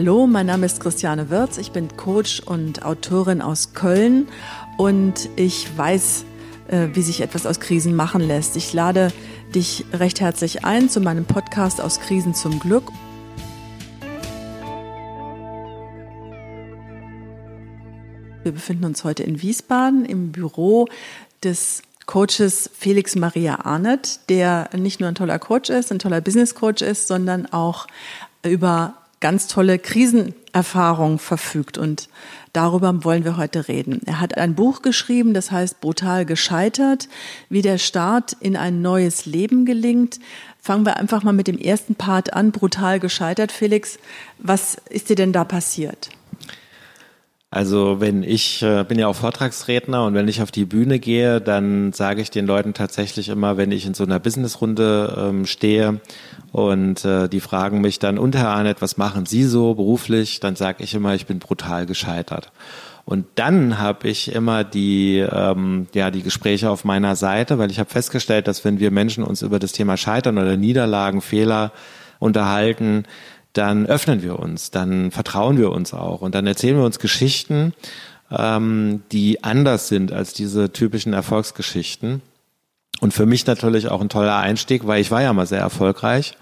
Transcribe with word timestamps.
Hallo, 0.00 0.28
mein 0.28 0.46
Name 0.46 0.64
ist 0.64 0.78
Christiane 0.78 1.28
Wirz. 1.28 1.58
Ich 1.58 1.72
bin 1.72 1.96
Coach 1.96 2.38
und 2.38 2.84
Autorin 2.84 3.42
aus 3.42 3.72
Köln 3.72 4.28
und 4.76 5.28
ich 5.34 5.76
weiß, 5.76 6.24
äh, 6.68 6.86
wie 6.92 7.02
sich 7.02 7.20
etwas 7.20 7.46
aus 7.46 7.58
Krisen 7.58 7.96
machen 7.96 8.20
lässt. 8.20 8.54
Ich 8.56 8.72
lade 8.72 9.10
dich 9.56 9.84
recht 9.92 10.20
herzlich 10.20 10.64
ein 10.64 10.88
zu 10.88 11.00
meinem 11.00 11.24
Podcast 11.24 11.80
aus 11.80 11.98
Krisen 11.98 12.32
zum 12.32 12.60
Glück. 12.60 12.92
Wir 18.44 18.52
befinden 18.52 18.84
uns 18.84 19.02
heute 19.02 19.24
in 19.24 19.42
Wiesbaden 19.42 20.04
im 20.04 20.30
Büro 20.30 20.86
des 21.42 21.82
Coaches 22.06 22.70
Felix 22.72 23.16
Maria 23.16 23.64
Arnett, 23.64 24.20
der 24.28 24.70
nicht 24.76 25.00
nur 25.00 25.08
ein 25.08 25.16
toller 25.16 25.40
Coach 25.40 25.70
ist, 25.70 25.90
ein 25.90 25.98
toller 25.98 26.20
Business 26.20 26.54
Coach 26.54 26.82
ist, 26.82 27.08
sondern 27.08 27.46
auch 27.46 27.88
über 28.44 28.94
ganz 29.20 29.48
tolle 29.48 29.78
Krisenerfahrung 29.78 31.18
verfügt 31.18 31.78
und 31.78 32.08
darüber 32.52 33.04
wollen 33.04 33.24
wir 33.24 33.36
heute 33.36 33.68
reden. 33.68 34.00
Er 34.06 34.20
hat 34.20 34.36
ein 34.36 34.54
Buch 34.54 34.82
geschrieben, 34.82 35.34
das 35.34 35.50
heißt 35.50 35.80
Brutal 35.80 36.24
gescheitert, 36.24 37.08
wie 37.48 37.62
der 37.62 37.78
Start 37.78 38.36
in 38.40 38.56
ein 38.56 38.82
neues 38.82 39.26
Leben 39.26 39.64
gelingt. 39.64 40.20
Fangen 40.60 40.86
wir 40.86 40.96
einfach 40.96 41.22
mal 41.22 41.32
mit 41.32 41.48
dem 41.48 41.58
ersten 41.58 41.94
Part 41.94 42.32
an, 42.34 42.52
brutal 42.52 43.00
gescheitert. 43.00 43.52
Felix, 43.52 43.98
was 44.38 44.76
ist 44.88 45.08
dir 45.08 45.16
denn 45.16 45.32
da 45.32 45.44
passiert? 45.44 46.10
Also 47.50 47.98
wenn 48.00 48.22
ich 48.22 48.62
äh, 48.62 48.84
bin 48.84 48.98
ja 48.98 49.06
auch 49.06 49.16
Vortragsredner 49.16 50.04
und 50.04 50.12
wenn 50.12 50.28
ich 50.28 50.42
auf 50.42 50.50
die 50.50 50.66
Bühne 50.66 50.98
gehe, 50.98 51.40
dann 51.40 51.94
sage 51.94 52.20
ich 52.20 52.30
den 52.30 52.46
Leuten 52.46 52.74
tatsächlich 52.74 53.30
immer, 53.30 53.56
wenn 53.56 53.72
ich 53.72 53.86
in 53.86 53.94
so 53.94 54.04
einer 54.04 54.18
Businessrunde 54.18 55.16
ähm, 55.18 55.46
stehe 55.46 56.00
und 56.52 57.06
äh, 57.06 57.26
die 57.28 57.40
fragen 57.40 57.80
mich 57.80 57.98
dann, 57.98 58.18
Arnett, 58.18 58.82
was 58.82 58.98
machen 58.98 59.24
Sie 59.24 59.44
so 59.44 59.74
beruflich? 59.74 60.40
Dann 60.40 60.56
sage 60.56 60.84
ich 60.84 60.92
immer, 60.92 61.14
ich 61.14 61.24
bin 61.24 61.38
brutal 61.38 61.86
gescheitert. 61.86 62.52
Und 63.06 63.24
dann 63.36 63.78
habe 63.78 64.08
ich 64.08 64.34
immer 64.34 64.64
die, 64.64 65.20
ähm, 65.20 65.86
ja, 65.94 66.10
die 66.10 66.22
Gespräche 66.22 66.68
auf 66.68 66.84
meiner 66.84 67.16
Seite, 67.16 67.56
weil 67.56 67.70
ich 67.70 67.78
habe 67.78 67.88
festgestellt, 67.88 68.46
dass 68.46 68.66
wenn 68.66 68.78
wir 68.78 68.90
Menschen 68.90 69.24
uns 69.24 69.40
über 69.40 69.58
das 69.58 69.72
Thema 69.72 69.96
Scheitern 69.96 70.36
oder 70.36 70.58
Niederlagen, 70.58 71.22
Fehler 71.22 71.72
unterhalten, 72.18 73.04
dann 73.58 73.86
öffnen 73.86 74.22
wir 74.22 74.38
uns, 74.38 74.70
dann 74.70 75.10
vertrauen 75.10 75.58
wir 75.58 75.72
uns 75.72 75.92
auch 75.92 76.20
und 76.20 76.34
dann 76.34 76.46
erzählen 76.46 76.76
wir 76.76 76.84
uns 76.84 77.00
Geschichten, 77.00 77.74
ähm, 78.30 79.02
die 79.10 79.42
anders 79.42 79.88
sind 79.88 80.12
als 80.12 80.32
diese 80.32 80.72
typischen 80.72 81.12
Erfolgsgeschichten. 81.12 82.22
Und 83.00 83.14
für 83.14 83.26
mich 83.26 83.46
natürlich 83.46 83.88
auch 83.88 84.00
ein 84.00 84.08
toller 84.08 84.36
Einstieg, 84.36 84.86
weil 84.86 85.00
ich 85.00 85.10
war 85.10 85.22
ja 85.22 85.32
mal 85.32 85.46
sehr 85.46 85.60
erfolgreich 85.60 86.36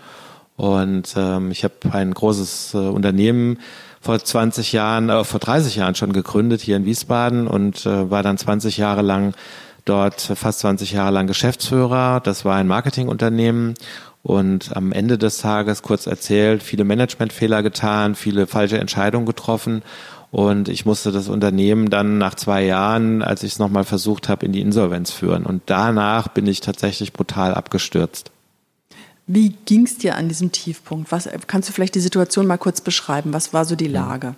und 0.57 1.15
ähm, 1.17 1.51
ich 1.51 1.65
habe 1.65 1.75
ein 1.93 2.13
großes 2.13 2.75
äh, 2.75 2.79
Unternehmen 2.79 3.59
vor 4.01 4.19
20 4.19 4.73
Jahren, 4.73 5.09
äh, 5.09 5.25
vor 5.25 5.41
30 5.41 5.77
Jahren 5.77 5.95
schon 5.95 6.13
gegründet 6.13 6.61
hier 6.61 6.77
in 6.77 6.85
Wiesbaden 6.85 7.47
und 7.47 7.87
äh, 7.87 8.11
war 8.11 8.23
dann 8.23 8.39
20 8.39 8.77
Jahre 8.77 9.03
lang 9.03 9.35
dort, 9.85 10.21
fast 10.21 10.61
20 10.61 10.93
Jahre 10.93 11.13
lang 11.13 11.27
Geschäftsführer. 11.27 12.21
Das 12.21 12.45
war 12.45 12.57
ein 12.57 12.67
Marketingunternehmen 12.67 13.75
und 14.27 14.77
am 14.77 14.91
Ende 14.91 15.19
des 15.19 15.39
Tages 15.39 15.83
kurz 15.83 16.07
erzählt, 16.07 16.63
viele 16.63 16.83
Managementfehler 16.83 17.63
getan, 17.63 18.17
viele 18.17 18.49
falsche 18.49 18.79
Entscheidungen 18.79 19.25
getroffen 19.25 19.83
und 20.33 20.69
ich 20.69 20.85
musste 20.85 21.13
das 21.13 21.29
Unternehmen 21.29 21.91
dann 21.91 22.19
nach 22.19 22.35
zwei 22.35 22.65
Jahren, 22.65 23.23
als 23.23 23.43
ich 23.43 23.53
es 23.53 23.59
nochmal 23.59 23.85
versucht 23.85 24.29
habe, 24.29 24.45
in 24.45 24.53
die 24.53 24.61
Insolvenz 24.61 25.11
führen. 25.13 25.47
Und 25.47 25.63
danach 25.67 26.29
bin 26.29 26.47
ich 26.47 26.61
tatsächlich 26.61 27.13
brutal 27.13 27.55
abgestürzt. 27.55 28.33
Wie 29.29 29.55
ging 29.65 29.87
es 29.87 29.99
dir 29.99 30.17
an 30.17 30.29
diesem 30.29 30.53
Tiefpunkt? 30.53 31.11
Was, 31.11 31.29
kannst 31.47 31.69
du 31.69 31.73
vielleicht 31.73 31.95
die 31.95 32.01
Situation 32.01 32.47
mal 32.47 32.59
kurz 32.59 32.81
beschreiben? 32.81 33.33
Was 33.33 33.53
war 33.53 33.65
so 33.65 33.77
die 33.77 33.89
Lage? 33.89 34.35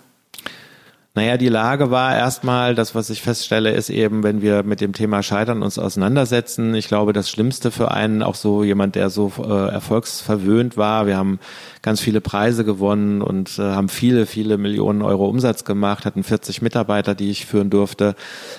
Naja, 1.15 1.37
die 1.37 1.49
Lage 1.49 1.89
war 1.89 2.15
erstmal, 2.15 2.75
das, 2.75 2.93
was 2.93 3.09
ich 3.09 3.23
feststelle, 3.23 3.71
ist 3.71 3.89
eben, 3.89 4.21
wenn 4.21 4.43
wir 4.43 4.61
mit 4.61 4.79
dem 4.79 4.93
Thema 4.93 5.23
Scheitern 5.23 5.63
uns 5.63 5.79
auseinandersetzen. 5.79 6.75
Ich 6.75 6.87
glaube, 6.87 7.13
das 7.13 7.31
Schlimmste 7.31 7.71
für 7.71 7.89
einen, 7.89 8.21
auch 8.21 8.35
so 8.35 8.63
jemand, 8.63 8.93
der 8.93 9.09
so 9.09 9.31
äh, 9.39 9.69
erfolgsverwöhnt 9.71 10.77
war, 10.77 11.07
wir 11.07 11.17
haben 11.17 11.39
ganz 11.81 11.99
viele 11.99 12.21
Preise 12.21 12.63
gewonnen 12.63 13.23
und 13.23 13.57
äh, 13.57 13.63
haben 13.63 13.89
viele, 13.89 14.27
viele 14.27 14.59
Millionen 14.59 15.01
Euro 15.01 15.27
Umsatz 15.27 15.65
gemacht, 15.65 16.05
hatten 16.05 16.23
40 16.23 16.61
Mitarbeiter, 16.61 17.15
die 17.15 17.31
ich 17.31 17.47
führen 17.47 17.71
durfte. 17.71 18.15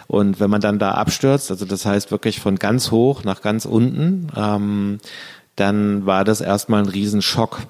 Und 0.09 0.41
wenn 0.41 0.50
man 0.50 0.61
dann 0.61 0.81
da 0.81 0.93
abstürzt, 0.93 1.53
also 1.53 1.65
das 1.65 1.87
heißt 1.87 2.11
wirklich 2.11 2.41
von 2.41 2.56
ganz 2.56 2.91
hoch 2.91 3.22
nach 3.22 3.43
ganz 3.43 3.65
unten, 3.65 4.27
ähm, 4.37 4.99
dann 5.55 6.05
war 6.05 6.25
das 6.25 6.41
erstmal 6.41 6.82
ein 6.82 6.88
Riesenschock. 6.88 7.61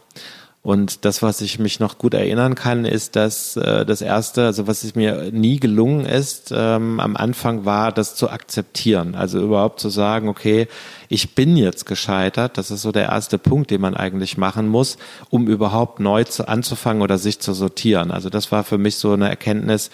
Und 0.62 1.06
das, 1.06 1.22
was 1.22 1.40
ich 1.40 1.58
mich 1.58 1.80
noch 1.80 1.96
gut 1.96 2.12
erinnern 2.12 2.54
kann, 2.54 2.84
ist, 2.84 3.16
dass 3.16 3.56
äh, 3.56 3.86
das 3.86 4.02
erste, 4.02 4.44
also 4.44 4.66
was 4.66 4.84
es 4.84 4.94
mir 4.94 5.30
nie 5.32 5.58
gelungen 5.58 6.04
ist, 6.04 6.52
ähm, 6.54 7.00
am 7.00 7.16
Anfang 7.16 7.64
war, 7.64 7.92
das 7.92 8.14
zu 8.14 8.28
akzeptieren. 8.28 9.14
Also 9.14 9.40
überhaupt 9.40 9.80
zu 9.80 9.88
sagen, 9.88 10.28
okay, 10.28 10.68
ich 11.08 11.34
bin 11.34 11.56
jetzt 11.56 11.86
gescheitert. 11.86 12.58
Das 12.58 12.70
ist 12.70 12.82
so 12.82 12.92
der 12.92 13.04
erste 13.04 13.38
Punkt, 13.38 13.70
den 13.70 13.80
man 13.80 13.96
eigentlich 13.96 14.36
machen 14.36 14.68
muss, 14.68 14.98
um 15.30 15.48
überhaupt 15.48 15.98
neu 15.98 16.24
zu, 16.24 16.46
anzufangen 16.46 17.00
oder 17.00 17.16
sich 17.16 17.40
zu 17.40 17.54
sortieren. 17.54 18.10
Also 18.10 18.28
das 18.28 18.52
war 18.52 18.62
für 18.62 18.76
mich 18.76 18.96
so 18.96 19.12
eine 19.12 19.30
Erkenntnis, 19.30 19.90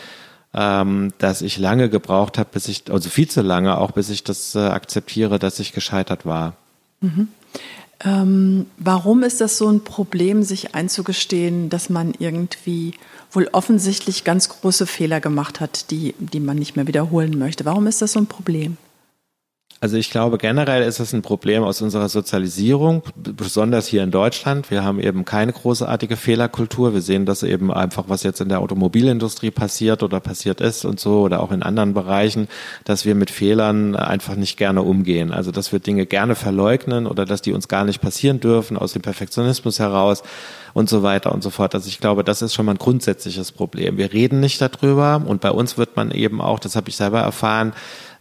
ähm, 0.52 1.12
dass 1.18 1.42
ich 1.42 1.58
lange 1.58 1.88
gebraucht 1.88 2.38
habe, 2.38 2.48
bis 2.52 2.66
ich, 2.66 2.90
also 2.90 3.08
viel 3.08 3.28
zu 3.28 3.40
lange 3.40 3.78
auch, 3.78 3.92
bis 3.92 4.10
ich 4.10 4.24
das 4.24 4.56
äh, 4.56 4.66
akzeptiere, 4.66 5.38
dass 5.38 5.60
ich 5.60 5.72
gescheitert 5.72 6.26
war. 6.26 6.54
Mhm. 7.00 7.28
Ähm, 8.04 8.66
warum 8.76 9.22
ist 9.22 9.40
das 9.40 9.56
so 9.56 9.68
ein 9.68 9.82
Problem, 9.82 10.42
sich 10.42 10.74
einzugestehen, 10.74 11.70
dass 11.70 11.88
man 11.88 12.12
irgendwie 12.18 12.94
wohl 13.32 13.48
offensichtlich 13.52 14.24
ganz 14.24 14.48
große 14.48 14.86
Fehler 14.86 15.20
gemacht 15.20 15.60
hat, 15.60 15.90
die, 15.90 16.14
die 16.18 16.40
man 16.40 16.58
nicht 16.58 16.76
mehr 16.76 16.86
wiederholen 16.86 17.38
möchte? 17.38 17.64
Warum 17.64 17.86
ist 17.86 18.02
das 18.02 18.12
so 18.12 18.20
ein 18.20 18.26
Problem? 18.26 18.76
Also 19.78 19.98
ich 19.98 20.10
glaube, 20.10 20.38
generell 20.38 20.82
ist 20.82 21.00
es 21.00 21.12
ein 21.12 21.20
Problem 21.20 21.62
aus 21.62 21.82
unserer 21.82 22.08
Sozialisierung, 22.08 23.02
besonders 23.14 23.86
hier 23.86 24.02
in 24.02 24.10
Deutschland. 24.10 24.70
Wir 24.70 24.82
haben 24.82 24.98
eben 24.98 25.26
keine 25.26 25.52
großartige 25.52 26.16
Fehlerkultur. 26.16 26.94
Wir 26.94 27.02
sehen 27.02 27.26
das 27.26 27.42
eben 27.42 27.70
einfach, 27.70 28.04
was 28.08 28.22
jetzt 28.22 28.40
in 28.40 28.48
der 28.48 28.60
Automobilindustrie 28.60 29.50
passiert 29.50 30.02
oder 30.02 30.18
passiert 30.18 30.62
ist 30.62 30.86
und 30.86 30.98
so 30.98 31.20
oder 31.20 31.42
auch 31.42 31.52
in 31.52 31.62
anderen 31.62 31.92
Bereichen, 31.92 32.48
dass 32.84 33.04
wir 33.04 33.14
mit 33.14 33.30
Fehlern 33.30 33.96
einfach 33.96 34.34
nicht 34.34 34.56
gerne 34.56 34.80
umgehen. 34.80 35.30
Also 35.30 35.50
dass 35.50 35.72
wir 35.72 35.78
Dinge 35.78 36.06
gerne 36.06 36.36
verleugnen 36.36 37.06
oder 37.06 37.26
dass 37.26 37.42
die 37.42 37.52
uns 37.52 37.68
gar 37.68 37.84
nicht 37.84 38.00
passieren 38.00 38.40
dürfen 38.40 38.78
aus 38.78 38.94
dem 38.94 39.02
Perfektionismus 39.02 39.78
heraus 39.78 40.22
und 40.72 40.88
so 40.88 41.02
weiter 41.02 41.32
und 41.32 41.42
so 41.42 41.50
fort. 41.50 41.74
Also 41.74 41.88
ich 41.88 42.00
glaube, 42.00 42.24
das 42.24 42.40
ist 42.40 42.54
schon 42.54 42.64
mal 42.64 42.72
ein 42.72 42.78
grundsätzliches 42.78 43.52
Problem. 43.52 43.98
Wir 43.98 44.14
reden 44.14 44.40
nicht 44.40 44.58
darüber 44.58 45.22
und 45.26 45.42
bei 45.42 45.50
uns 45.50 45.76
wird 45.76 45.96
man 45.96 46.10
eben 46.12 46.40
auch, 46.40 46.60
das 46.60 46.76
habe 46.76 46.88
ich 46.88 46.96
selber 46.96 47.20
erfahren, 47.20 47.74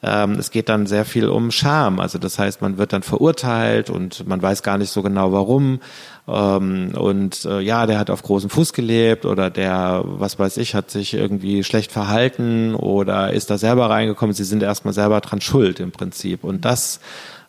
ähm, 0.06 0.34
es 0.34 0.52
geht 0.52 0.70
dann 0.70 0.86
sehr 0.86 1.04
viel 1.04 1.28
um 1.28 1.50
Scham. 1.50 2.00
Also 2.00 2.20
das 2.20 2.38
heißt, 2.38 2.62
man 2.62 2.78
wird 2.78 2.94
dann 2.94 3.02
verurteilt 3.02 3.90
und 3.90 4.28
man 4.28 4.40
weiß 4.40 4.62
gar 4.62 4.78
nicht 4.78 4.92
so 4.92 5.02
genau 5.02 5.32
warum. 5.32 5.80
Ähm, 6.28 6.92
und 6.96 7.44
äh, 7.46 7.60
ja, 7.62 7.88
der 7.88 7.98
hat 7.98 8.12
auf 8.12 8.22
großem 8.22 8.52
Fuß 8.52 8.74
gelebt 8.74 9.26
oder 9.26 9.50
der, 9.50 10.04
was 10.06 10.38
weiß 10.38 10.58
ich, 10.58 10.76
hat 10.76 10.92
sich 10.92 11.16
irgendwie 11.16 11.64
schlecht 11.64 11.92
verhalten 11.92 12.76
oder 12.76 13.34
ist 13.34 13.50
da 13.50 13.58
selber 13.58 13.90
reingekommen. 13.90 14.36
Sie 14.36 14.44
sind 14.44 14.62
erstmal 14.62 14.94
selber 14.94 15.22
dran 15.22 15.42
schuld 15.42 15.80
im 15.80 15.92
Prinzip. 15.92 16.44
Und 16.44 16.66
das, 16.66 17.00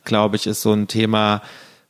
glaube 0.05 0.37
ich, 0.37 0.47
ist 0.47 0.63
so 0.63 0.73
ein 0.73 0.89
Thema, 0.89 1.43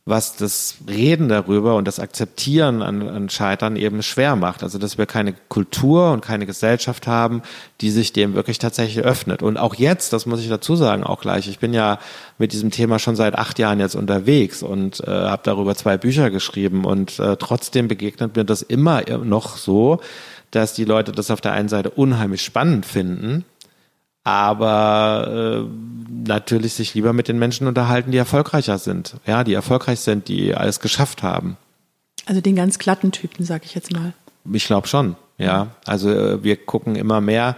was 0.08 0.36
das 0.36 0.76
Reden 0.88 1.28
darüber 1.28 1.74
und 1.74 1.88
das 1.88 1.98
Akzeptieren 1.98 2.80
an, 2.80 3.08
an 3.08 3.28
Scheitern 3.28 3.74
eben 3.74 4.04
schwer 4.04 4.36
macht. 4.36 4.62
Also 4.62 4.78
dass 4.78 4.98
wir 4.98 5.06
keine 5.06 5.34
Kultur 5.48 6.12
und 6.12 6.20
keine 6.20 6.46
Gesellschaft 6.46 7.08
haben, 7.08 7.42
die 7.80 7.90
sich 7.90 8.12
dem 8.12 8.34
wirklich 8.34 8.60
tatsächlich 8.60 9.04
öffnet. 9.04 9.42
Und 9.42 9.56
auch 9.56 9.74
jetzt, 9.74 10.12
das 10.12 10.24
muss 10.24 10.40
ich 10.40 10.48
dazu 10.48 10.76
sagen, 10.76 11.02
auch 11.02 11.20
gleich, 11.20 11.48
ich 11.48 11.58
bin 11.58 11.74
ja 11.74 11.98
mit 12.38 12.52
diesem 12.52 12.70
Thema 12.70 13.00
schon 13.00 13.16
seit 13.16 13.34
acht 13.34 13.58
Jahren 13.58 13.80
jetzt 13.80 13.96
unterwegs 13.96 14.62
und 14.62 15.00
äh, 15.00 15.10
habe 15.10 15.42
darüber 15.44 15.74
zwei 15.74 15.98
Bücher 15.98 16.30
geschrieben 16.30 16.84
und 16.84 17.18
äh, 17.18 17.36
trotzdem 17.36 17.88
begegnet 17.88 18.36
mir 18.36 18.44
das 18.44 18.62
immer 18.62 19.02
noch 19.18 19.56
so, 19.56 19.98
dass 20.52 20.72
die 20.72 20.84
Leute 20.84 21.10
das 21.10 21.32
auf 21.32 21.40
der 21.40 21.50
einen 21.50 21.68
Seite 21.68 21.90
unheimlich 21.90 22.42
spannend 22.42 22.86
finden, 22.86 23.44
aber 24.26 25.62
äh, 25.62 26.26
natürlich 26.26 26.74
sich 26.74 26.94
lieber 26.94 27.12
mit 27.12 27.28
den 27.28 27.38
Menschen 27.38 27.68
unterhalten, 27.68 28.10
die 28.10 28.18
erfolgreicher 28.18 28.76
sind, 28.76 29.14
ja, 29.24 29.44
die 29.44 29.54
erfolgreich 29.54 30.00
sind, 30.00 30.26
die 30.26 30.52
alles 30.52 30.80
geschafft 30.80 31.22
haben. 31.22 31.56
Also 32.26 32.40
den 32.40 32.56
ganz 32.56 32.80
glatten 32.80 33.12
Typen, 33.12 33.44
sag 33.44 33.64
ich 33.64 33.76
jetzt 33.76 33.92
mal. 33.92 34.14
Ich 34.52 34.66
glaube 34.66 34.88
schon, 34.88 35.14
ja. 35.38 35.68
Also 35.84 36.10
äh, 36.10 36.42
wir 36.42 36.56
gucken 36.56 36.96
immer 36.96 37.20
mehr 37.20 37.54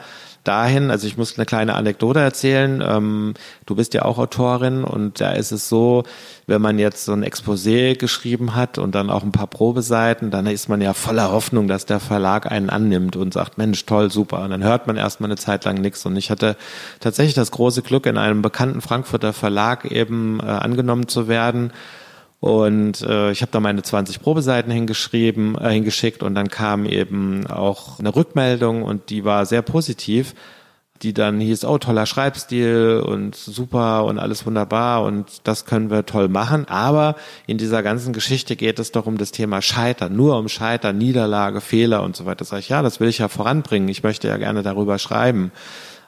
dahin, 0.49 0.91
also 0.91 1.07
ich 1.07 1.19
muss 1.19 1.37
eine 1.37 1.45
kleine 1.45 1.75
Anekdote 1.75 2.21
erzählen. 2.21 2.83
Ähm, 2.85 3.35
du 3.67 3.77
bist 3.77 3.93
ja 3.93 4.07
auch 4.07 4.19
Autorin 4.19 4.83
und 4.83 5.21
da 5.21 5.33
ist 5.33 5.53
es 5.53 5.69
so, 5.69 6.05
wenn 6.47 6.63
man 6.63 6.79
jetzt 6.79 7.05
so 7.05 7.13
ein 7.13 7.23
Exposé 7.23 7.97
geschrieben 7.97 8.55
hat 8.55 8.79
und 8.79 8.95
dann 8.95 9.11
auch 9.11 9.23
ein 9.23 9.33
paar 9.33 9.47
Probeseiten, 9.47 10.31
dann 10.31 10.47
ist 10.47 10.69
man 10.69 10.81
ja 10.81 10.95
voller 10.95 11.31
Hoffnung, 11.31 11.69
dass 11.69 11.85
der 11.85 12.01
Verlag 12.01 12.51
einen 12.51 12.71
annimmt 12.71 13.15
und 13.17 13.35
sagt, 13.35 13.59
Mensch, 13.59 13.85
toll, 13.85 14.11
super. 14.11 14.43
Und 14.43 14.51
dann 14.51 14.65
hört 14.65 14.87
man 14.87 14.97
erstmal 14.97 15.29
eine 15.29 15.37
Zeit 15.37 15.67
lang 15.67 15.81
nichts. 15.81 16.07
Und 16.07 16.17
ich 16.17 16.31
hatte 16.31 16.57
tatsächlich 17.01 17.35
das 17.35 17.51
große 17.51 17.83
Glück, 17.83 18.07
in 18.07 18.17
einem 18.17 18.41
bekannten 18.41 18.81
Frankfurter 18.81 19.35
Verlag 19.35 19.85
eben 19.85 20.41
äh, 20.41 20.47
angenommen 20.47 21.09
zu 21.09 21.29
werden. 21.29 21.73
Und 22.41 23.03
äh, 23.03 23.33
ich 23.33 23.43
habe 23.43 23.51
da 23.51 23.59
meine 23.59 23.83
20 23.83 24.21
Probeseiten 24.21 24.71
hingeschrieben, 24.71 25.57
äh, 25.57 25.71
hingeschickt 25.71 26.23
und 26.23 26.35
dann 26.35 26.49
kam 26.49 26.87
eben 26.87 27.47
auch 27.49 27.99
eine 27.99 28.15
Rückmeldung 28.15 28.85
und 28.85 29.11
die 29.11 29.25
war 29.25 29.45
sehr 29.45 29.63
positiv, 29.63 30.35
die 31.03 31.13
dann 31.13 31.41
hieß, 31.41 31.65
oh, 31.65 31.79
toller 31.79 32.07
Schreibstil 32.07 33.03
und 33.05 33.35
super 33.35 34.05
und 34.05 34.21
alles 34.21 34.47
wunderbar 34.47 35.03
und 35.03 35.41
das 35.45 35.65
können 35.65 35.91
wir 35.91 36.07
toll 36.07 36.29
machen. 36.29 36.67
Aber 36.69 37.17
in 37.49 37.59
dieser 37.59 37.83
ganzen 37.83 38.13
Geschichte 38.13 38.55
geht 38.55 38.79
es 38.79 38.93
doch 38.93 39.07
um 39.07 39.19
das 39.19 39.33
Thema 39.33 39.61
Scheitern, 39.61 40.15
nur 40.15 40.39
um 40.39 40.49
Scheitern, 40.49 40.97
Niederlage, 40.97 41.61
Fehler 41.61 42.05
und 42.05 42.15
so 42.15 42.25
weiter. 42.25 42.45
Sag 42.45 42.61
ich, 42.61 42.69
ja, 42.69 42.83
das 42.83 43.01
will 43.01 43.09
ich 43.09 43.19
ja 43.19 43.29
voranbringen. 43.29 43.89
Ich 43.89 44.05
möchte 44.05 44.29
ja 44.29 44.37
gerne 44.37 44.63
darüber 44.63 44.99
schreiben. 44.99 45.51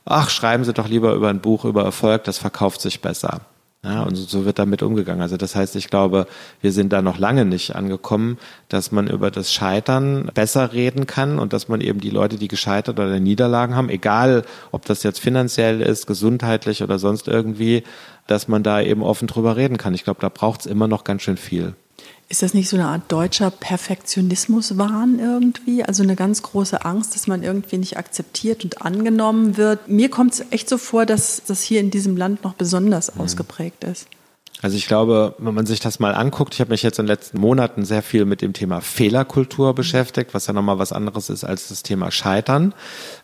Ach, 0.04 0.30
schreiben 0.30 0.64
Sie 0.64 0.72
doch 0.72 0.88
lieber 0.88 1.12
über 1.14 1.28
ein 1.28 1.40
Buch 1.40 1.64
über 1.64 1.84
Erfolg, 1.84 2.24
das 2.24 2.38
verkauft 2.38 2.80
sich 2.80 3.00
besser. 3.00 3.40
Ja, 3.82 4.02
und 4.02 4.14
so 4.14 4.44
wird 4.44 4.58
damit 4.58 4.82
umgegangen. 4.82 5.22
Also 5.22 5.38
das 5.38 5.56
heißt, 5.56 5.74
ich 5.74 5.88
glaube, 5.88 6.26
wir 6.60 6.70
sind 6.70 6.92
da 6.92 7.00
noch 7.00 7.16
lange 7.18 7.46
nicht 7.46 7.74
angekommen, 7.74 8.36
dass 8.68 8.92
man 8.92 9.08
über 9.08 9.30
das 9.30 9.54
Scheitern 9.54 10.30
besser 10.34 10.74
reden 10.74 11.06
kann 11.06 11.38
und 11.38 11.54
dass 11.54 11.68
man 11.68 11.80
eben 11.80 11.98
die 11.98 12.10
Leute, 12.10 12.36
die 12.36 12.48
gescheitert 12.48 13.00
oder 13.00 13.18
Niederlagen 13.18 13.74
haben, 13.74 13.88
egal 13.88 14.44
ob 14.70 14.84
das 14.84 15.02
jetzt 15.02 15.18
finanziell 15.18 15.80
ist, 15.80 16.06
gesundheitlich 16.06 16.82
oder 16.82 16.98
sonst 16.98 17.26
irgendwie, 17.26 17.82
dass 18.26 18.48
man 18.48 18.62
da 18.62 18.82
eben 18.82 19.02
offen 19.02 19.28
drüber 19.28 19.56
reden 19.56 19.78
kann. 19.78 19.94
Ich 19.94 20.04
glaube, 20.04 20.20
da 20.20 20.28
braucht 20.28 20.60
es 20.60 20.66
immer 20.66 20.86
noch 20.86 21.02
ganz 21.02 21.22
schön 21.22 21.38
viel. 21.38 21.74
Ist 22.30 22.42
das 22.42 22.54
nicht 22.54 22.68
so 22.68 22.76
eine 22.76 22.86
Art 22.86 23.10
deutscher 23.10 23.50
Perfektionismuswahn 23.50 25.18
irgendwie? 25.18 25.82
Also 25.82 26.04
eine 26.04 26.14
ganz 26.14 26.42
große 26.42 26.84
Angst, 26.84 27.16
dass 27.16 27.26
man 27.26 27.42
irgendwie 27.42 27.76
nicht 27.76 27.96
akzeptiert 27.96 28.62
und 28.62 28.82
angenommen 28.82 29.56
wird? 29.56 29.88
Mir 29.88 30.10
kommt 30.10 30.34
es 30.34 30.44
echt 30.52 30.68
so 30.68 30.78
vor, 30.78 31.06
dass 31.06 31.42
das 31.44 31.60
hier 31.60 31.80
in 31.80 31.90
diesem 31.90 32.16
Land 32.16 32.44
noch 32.44 32.54
besonders 32.54 33.12
mhm. 33.12 33.22
ausgeprägt 33.22 33.82
ist. 33.82 34.06
Also 34.62 34.76
ich 34.76 34.86
glaube, 34.86 35.34
wenn 35.38 35.54
man 35.54 35.66
sich 35.66 35.80
das 35.80 35.98
mal 35.98 36.14
anguckt, 36.14 36.54
ich 36.54 36.60
habe 36.60 36.70
mich 36.70 36.84
jetzt 36.84 37.00
in 37.00 37.06
den 37.06 37.08
letzten 37.08 37.40
Monaten 37.40 37.84
sehr 37.84 38.02
viel 38.02 38.24
mit 38.26 38.42
dem 38.42 38.52
Thema 38.52 38.80
Fehlerkultur 38.80 39.74
beschäftigt, 39.74 40.32
was 40.32 40.46
ja 40.46 40.52
nochmal 40.52 40.78
was 40.78 40.92
anderes 40.92 41.30
ist 41.30 41.42
als 41.42 41.66
das 41.66 41.82
Thema 41.82 42.12
Scheitern, 42.12 42.74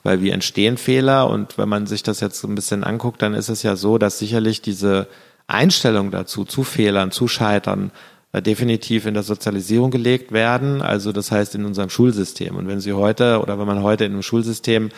weil 0.03 0.21
wie 0.21 0.31
entstehen 0.31 0.79
Fehler 0.79 1.31
und 1.31 1.59
wenn 1.59 1.69
man 1.69 1.87
sich 1.87 2.03
das 2.03 2.19
jetzt 2.19 2.41
so 2.41 2.49
ein 2.49 2.57
bisschen 2.57 2.83
anguckt, 2.83 3.23
dann 3.23 3.35
ist 3.35 3.51
es 3.51 3.63
ja 3.63 3.77
so, 3.77 3.99
dass 3.99 4.19
sicherlich 4.19 4.63
diese 4.63 5.07
Einstellung 5.47 6.11
dazu, 6.11 6.45
zu 6.45 6.65
Fehlern, 6.65 7.13
zu 7.13 7.29
Scheitern, 7.29 7.93
definitiv 8.35 9.07
in 9.07 9.15
der 9.15 9.23
Sozialisierung 9.23 9.91
gelegt 9.91 10.33
werden, 10.33 10.83
also 10.83 11.13
das 11.13 11.33
heißt 11.33 11.55
in 11.55 11.65
unserem 11.65 11.89
Schulsystem. 11.89 12.57
Und 12.57 12.69
wenn 12.69 12.81
Sie 12.81 12.93
heute 12.93 13.41
oder 13.41 13.59
wenn 13.59 13.67
man 13.67 13.83
heute 13.83 14.05
in 14.05 14.13
einem 14.13 14.23
Schulsystem 14.23 14.91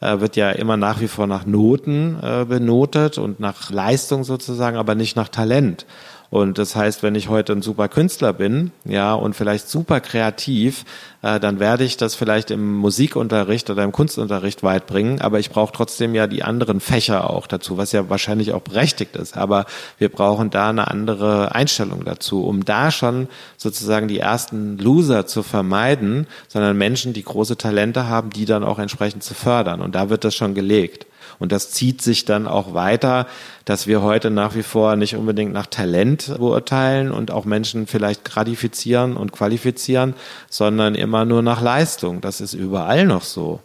äh, 0.00 0.20
wird 0.20 0.36
ja 0.36 0.50
immer 0.50 0.76
nach 0.76 1.00
wie 1.00 1.08
vor 1.08 1.26
nach 1.26 1.46
Noten 1.46 2.18
äh, 2.22 2.44
benotet 2.44 3.18
und 3.18 3.40
nach 3.40 3.70
Leistung 3.70 4.24
sozusagen, 4.24 4.76
aber 4.76 4.94
nicht 4.94 5.16
nach 5.16 5.28
Talent. 5.28 5.86
Und 6.34 6.58
das 6.58 6.74
heißt, 6.74 7.04
wenn 7.04 7.14
ich 7.14 7.28
heute 7.28 7.52
ein 7.52 7.62
super 7.62 7.86
Künstler 7.86 8.32
bin, 8.32 8.72
ja, 8.84 9.14
und 9.14 9.34
vielleicht 9.34 9.68
super 9.68 10.00
kreativ, 10.00 10.84
äh, 11.22 11.38
dann 11.38 11.60
werde 11.60 11.84
ich 11.84 11.96
das 11.96 12.16
vielleicht 12.16 12.50
im 12.50 12.74
Musikunterricht 12.74 13.70
oder 13.70 13.84
im 13.84 13.92
Kunstunterricht 13.92 14.64
weit 14.64 14.88
bringen, 14.88 15.20
aber 15.20 15.38
ich 15.38 15.50
brauche 15.50 15.72
trotzdem 15.72 16.12
ja 16.12 16.26
die 16.26 16.42
anderen 16.42 16.80
Fächer 16.80 17.30
auch 17.30 17.46
dazu, 17.46 17.78
was 17.78 17.92
ja 17.92 18.10
wahrscheinlich 18.10 18.52
auch 18.52 18.62
berechtigt 18.62 19.14
ist. 19.14 19.36
Aber 19.36 19.64
wir 19.98 20.08
brauchen 20.08 20.50
da 20.50 20.70
eine 20.70 20.88
andere 20.88 21.54
Einstellung 21.54 22.04
dazu, 22.04 22.44
um 22.44 22.64
da 22.64 22.90
schon 22.90 23.28
sozusagen 23.56 24.08
die 24.08 24.18
ersten 24.18 24.76
Loser 24.78 25.26
zu 25.26 25.44
vermeiden, 25.44 26.26
sondern 26.48 26.76
Menschen, 26.76 27.12
die 27.12 27.22
große 27.22 27.56
Talente 27.56 28.08
haben, 28.08 28.30
die 28.30 28.44
dann 28.44 28.64
auch 28.64 28.80
entsprechend 28.80 29.22
zu 29.22 29.34
fördern. 29.34 29.80
Und 29.80 29.94
da 29.94 30.10
wird 30.10 30.24
das 30.24 30.34
schon 30.34 30.54
gelegt. 30.54 31.06
Und 31.38 31.52
das 31.52 31.70
zieht 31.70 32.02
sich 32.02 32.24
dann 32.24 32.46
auch 32.46 32.74
weiter, 32.74 33.26
dass 33.64 33.86
wir 33.86 34.02
heute 34.02 34.30
nach 34.30 34.54
wie 34.54 34.62
vor 34.62 34.96
nicht 34.96 35.16
unbedingt 35.16 35.52
nach 35.52 35.66
Talent 35.66 36.34
beurteilen 36.38 37.10
und 37.10 37.30
auch 37.30 37.44
Menschen 37.44 37.86
vielleicht 37.86 38.24
gratifizieren 38.24 39.16
und 39.16 39.32
qualifizieren, 39.32 40.14
sondern 40.50 40.94
immer 40.94 41.24
nur 41.24 41.42
nach 41.42 41.60
Leistung. 41.60 42.20
Das 42.20 42.40
ist 42.40 42.54
überall 42.54 43.06
noch 43.06 43.22
so. 43.22 43.60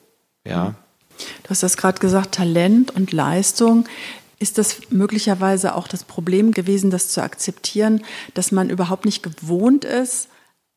Ja. 0.46 0.76
Du 1.44 1.50
hast 1.50 1.64
das 1.64 1.78
gerade 1.78 2.00
gesagt, 2.00 2.36
Talent 2.36 2.96
und 2.96 3.12
Leistung. 3.12 3.86
Ist 4.42 4.58
das 4.58 4.78
möglicherweise 4.90 5.76
auch 5.76 5.88
das 5.90 6.06
Problem 6.06 6.52
gewesen, 6.52 6.92
das 6.92 7.10
zu 7.10 7.22
akzeptieren, 7.22 8.06
dass 8.36 8.54
man 8.54 8.70
überhaupt 8.70 9.04
nicht 9.04 9.22
gewohnt 9.22 9.84
ist, 9.84 10.30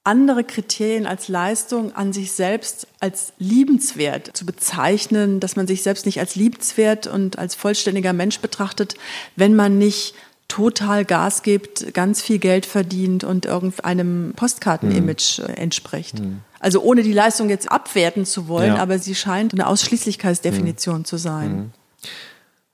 andere 0.04 0.42
Kriterien 0.42 1.06
als 1.06 1.28
Leistung 1.28 1.94
an 1.94 2.12
sich 2.12 2.32
selbst 2.32 2.88
als 2.98 3.32
liebenswert 3.38 4.36
zu 4.36 4.44
bezeichnen, 4.44 5.38
dass 5.38 5.54
man 5.54 5.66
sich 5.66 5.82
selbst 5.82 6.06
nicht 6.06 6.18
als 6.18 6.34
liebenswert 6.34 7.06
und 7.06 7.38
als 7.38 7.54
vollständiger 7.54 8.12
Mensch 8.12 8.40
betrachtet, 8.40 8.96
wenn 9.36 9.54
man 9.54 9.78
nicht 9.78 10.14
total 10.48 11.04
Gas 11.04 11.42
gibt, 11.42 11.94
ganz 11.94 12.20
viel 12.20 12.38
Geld 12.38 12.66
verdient 12.66 13.24
und 13.24 13.46
irgendeinem 13.46 14.34
Postkartenimage 14.36 15.42
mhm. 15.42 15.54
entspricht. 15.54 16.20
Mhm. 16.20 16.40
Also 16.60 16.82
ohne 16.82 17.02
die 17.02 17.12
Leistung 17.12 17.48
jetzt 17.48 17.70
abwerten 17.70 18.26
zu 18.26 18.48
wollen, 18.48 18.74
ja. 18.74 18.82
aber 18.82 18.98
sie 18.98 19.14
scheint 19.14 19.54
eine 19.54 19.66
Ausschließlichkeitsdefinition 19.66 20.98
mhm. 20.98 21.04
zu 21.04 21.16
sein. 21.16 21.56
Mhm. 21.56 21.70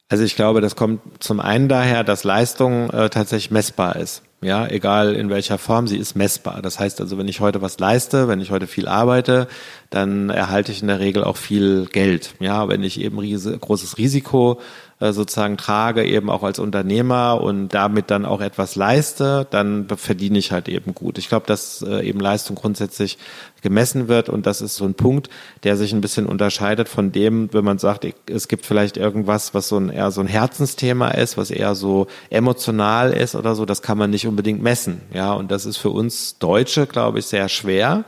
Also 0.09 0.25
ich 0.25 0.35
glaube, 0.35 0.61
das 0.61 0.75
kommt 0.75 1.01
zum 1.23 1.39
einen 1.39 1.69
daher, 1.69 2.03
dass 2.03 2.25
Leistung 2.25 2.91
äh, 2.91 3.11
tatsächlich 3.11 3.51
messbar 3.51 3.97
ist. 3.97 4.23
Ja, 4.41 4.69
egal 4.69 5.17
in 5.17 5.31
welcher 5.31 5.59
Form, 5.59 5.89
sie 5.89 5.97
ist 5.97 6.15
messbar. 6.15 6.63
Das 6.63 6.79
heißt 6.79 7.01
also, 7.01 7.19
wenn 7.19 7.27
ich 7.27 7.41
heute 7.41 7.61
was 7.61 7.81
leiste, 7.81 8.29
wenn 8.29 8.41
ich 8.41 8.53
heute 8.53 8.69
viel 8.69 8.87
arbeite, 8.87 9.49
dann 9.91 10.29
erhalte 10.29 10.71
ich 10.71 10.83
in 10.83 10.89
der 10.89 11.01
Regel 11.01 11.25
auch 11.25 11.37
viel 11.37 11.87
Geld. 11.87 12.35
Ja, 12.41 12.69
wenn 12.69 12.83
ich 12.83 13.01
eben 13.01 13.19
riese, 13.19 13.57
großes 13.57 13.97
Risiko 13.97 14.61
äh, 15.01 15.13
sozusagen 15.13 15.57
trage, 15.57 16.05
eben 16.05 16.29
auch 16.29 16.43
als 16.43 16.59
Unternehmer 16.59 17.41
und 17.41 17.69
damit 17.69 18.11
dann 18.11 18.27
auch 18.27 18.41
etwas 18.41 18.75
leiste, 18.75 19.47
dann 19.51 19.87
verdiene 19.89 20.39
ich 20.39 20.53
halt 20.53 20.69
eben 20.69 20.95
gut. 20.95 21.17
Ich 21.17 21.29
glaube, 21.29 21.47
dass 21.47 21.83
äh, 21.83 22.07
eben 22.07 22.21
Leistung 22.21 22.57
grundsätzlich 22.57 23.17
gemessen 23.63 24.09
wird 24.09 24.29
und 24.29 24.45
das 24.45 24.61
ist 24.61 24.77
so 24.77 24.85
ein 24.85 24.95
Punkt, 24.95 25.31
der 25.63 25.77
sich 25.77 25.93
ein 25.93 26.01
bisschen 26.01 26.27
unterscheidet 26.27 26.89
von 26.89 27.11
dem, 27.11 27.49
wenn 27.53 27.65
man 27.65 27.79
sagt, 27.79 28.07
es 28.29 28.49
gibt 28.49 28.67
vielleicht 28.67 28.97
irgendwas, 28.97 29.55
was 29.55 29.69
so 29.69 29.79
ein 29.79 29.89
eher 29.89 30.11
so 30.11 30.21
ein 30.21 30.27
Herzensthema 30.27 31.09
ist, 31.13 31.37
was 31.37 31.51
eher 31.51 31.75
so 31.75 32.09
emotional 32.29 33.13
ist 33.13 33.35
oder 33.35 33.55
so, 33.55 33.65
das 33.65 33.83
kann 33.83 33.99
man 33.99 34.11
nicht 34.11 34.27
unbedingt 34.27 34.63
messen. 34.63 35.01
Ja, 35.15 35.33
und 35.33 35.51
das 35.51 35.65
ist 35.65 35.79
für 35.79 35.91
uns 35.91 36.39
Deutsche, 36.39 36.87
glaube 36.87 37.21
ich, 37.21 37.27
sehr 37.27 37.49
schwer. 37.49 38.05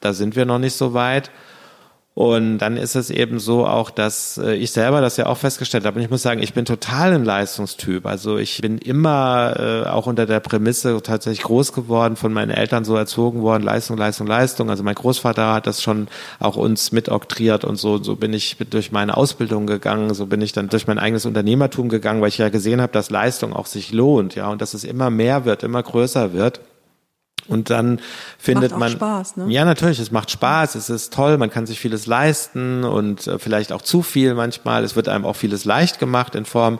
Da 0.00 0.12
sind 0.12 0.36
wir 0.36 0.46
noch 0.46 0.58
nicht 0.58 0.74
so 0.74 0.94
weit. 0.94 1.30
Und 2.14 2.58
dann 2.58 2.76
ist 2.76 2.96
es 2.96 3.08
eben 3.08 3.38
so 3.38 3.66
auch, 3.66 3.88
dass 3.88 4.36
äh, 4.36 4.54
ich 4.54 4.72
selber 4.72 5.00
das 5.00 5.16
ja 5.16 5.26
auch 5.26 5.38
festgestellt 5.38 5.86
habe. 5.86 5.96
Und 5.96 6.04
ich 6.04 6.10
muss 6.10 6.22
sagen, 6.22 6.42
ich 6.42 6.52
bin 6.54 6.64
total 6.64 7.14
ein 7.14 7.24
Leistungstyp. 7.24 8.04
Also 8.04 8.36
ich 8.36 8.60
bin 8.60 8.78
immer 8.78 9.54
äh, 9.58 9.88
auch 9.88 10.06
unter 10.06 10.26
der 10.26 10.40
Prämisse 10.40 11.00
tatsächlich 11.02 11.44
groß 11.44 11.72
geworden, 11.72 12.16
von 12.16 12.32
meinen 12.32 12.50
Eltern 12.50 12.84
so 12.84 12.96
erzogen 12.96 13.42
worden, 13.42 13.62
Leistung, 13.62 13.96
Leistung, 13.96 14.26
Leistung. 14.26 14.68
Also 14.70 14.82
mein 14.82 14.96
Großvater 14.96 15.54
hat 15.54 15.66
das 15.68 15.82
schon 15.82 16.08
auch 16.40 16.56
uns 16.56 16.90
mitoktriert 16.90 17.64
und 17.64 17.76
so. 17.76 18.02
So 18.02 18.16
bin 18.16 18.34
ich 18.34 18.56
durch 18.68 18.90
meine 18.90 19.16
Ausbildung 19.16 19.66
gegangen. 19.66 20.12
So 20.12 20.26
bin 20.26 20.42
ich 20.42 20.52
dann 20.52 20.68
durch 20.68 20.88
mein 20.88 20.98
eigenes 20.98 21.26
Unternehmertum 21.26 21.88
gegangen, 21.88 22.20
weil 22.20 22.28
ich 22.28 22.38
ja 22.38 22.48
gesehen 22.48 22.82
habe, 22.82 22.92
dass 22.92 23.10
Leistung 23.10 23.54
auch 23.54 23.66
sich 23.66 23.92
lohnt, 23.92 24.34
ja, 24.34 24.48
und 24.48 24.60
dass 24.60 24.74
es 24.74 24.82
immer 24.82 25.10
mehr 25.10 25.44
wird, 25.44 25.62
immer 25.62 25.82
größer 25.82 26.32
wird. 26.32 26.60
Und 27.48 27.70
dann 27.70 28.00
findet 28.38 28.70
macht 28.70 28.80
man. 28.80 28.90
Spaß, 28.90 29.36
ne? 29.36 29.46
Ja, 29.48 29.64
natürlich, 29.64 29.98
es 29.98 30.10
macht 30.10 30.30
Spaß, 30.30 30.74
es 30.76 30.88
ist 30.88 31.12
toll, 31.12 31.36
man 31.36 31.50
kann 31.50 31.66
sich 31.66 31.80
vieles 31.80 32.06
leisten 32.06 32.84
und 32.84 33.26
äh, 33.26 33.38
vielleicht 33.38 33.72
auch 33.72 33.82
zu 33.82 34.02
viel 34.02 34.34
manchmal. 34.34 34.84
Es 34.84 34.96
wird 34.96 35.08
einem 35.08 35.24
auch 35.24 35.36
vieles 35.36 35.64
leicht 35.64 35.98
gemacht 35.98 36.34
in 36.34 36.44
Form, 36.44 36.78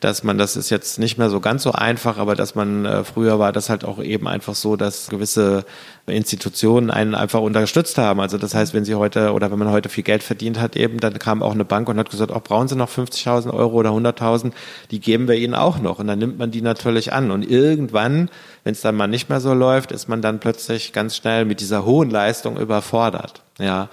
dass 0.00 0.22
man, 0.22 0.38
das 0.38 0.56
ist 0.56 0.70
jetzt 0.70 0.98
nicht 0.98 1.18
mehr 1.18 1.30
so 1.30 1.40
ganz 1.40 1.62
so 1.62 1.72
einfach, 1.72 2.18
aber 2.18 2.36
dass 2.36 2.54
man, 2.54 2.84
äh, 2.84 3.04
früher 3.04 3.38
war 3.38 3.52
das 3.52 3.68
halt 3.68 3.84
auch 3.84 3.98
eben 3.98 4.28
einfach 4.28 4.54
so, 4.54 4.76
dass 4.76 5.08
gewisse 5.08 5.64
Institutionen 6.06 6.90
einen 6.90 7.14
einfach 7.14 7.40
unterstützt 7.40 7.96
haben. 7.96 8.20
Also 8.20 8.36
das 8.36 8.54
heißt, 8.54 8.74
wenn 8.74 8.84
sie 8.84 8.96
heute 8.96 9.32
oder 9.32 9.50
wenn 9.50 9.58
man 9.58 9.70
heute 9.70 9.88
viel 9.88 10.02
Geld 10.02 10.22
verdient 10.22 10.60
hat, 10.60 10.76
eben, 10.76 10.98
dann 10.98 11.18
kam 11.18 11.42
auch 11.42 11.52
eine 11.52 11.64
Bank 11.64 11.88
und 11.88 11.98
hat 11.98 12.10
gesagt, 12.10 12.32
auch 12.32 12.42
brauchen 12.42 12.66
Sie 12.68 12.76
noch 12.76 12.90
50.000 12.90 13.52
Euro 13.52 13.76
oder 13.76 13.90
100.000, 13.90 14.52
die 14.90 15.00
geben 15.00 15.28
wir 15.28 15.36
Ihnen 15.36 15.54
auch 15.54 15.78
noch. 15.78 16.00
Und 16.00 16.08
dann 16.08 16.18
nimmt 16.18 16.38
man 16.38 16.50
die 16.50 16.60
natürlich 16.60 17.12
an. 17.12 17.30
Und 17.30 17.48
irgendwann, 17.48 18.30
wenn 18.64 18.72
es 18.72 18.80
dann 18.80 18.96
mal 18.96 19.06
nicht 19.06 19.28
mehr 19.28 19.40
so 19.40 19.54
läuft, 19.54 19.92
ist 19.92 20.08
man 20.08 20.11
dann 20.20 20.40
plötzlich 20.40 20.92
ganz 20.92 21.16
schnell 21.16 21.44
mit 21.44 21.60
dieser 21.60 21.84
hohen 21.84 22.10
Leistung 22.10 22.58
überfordert. 22.58 23.42
Ja. 23.58 23.88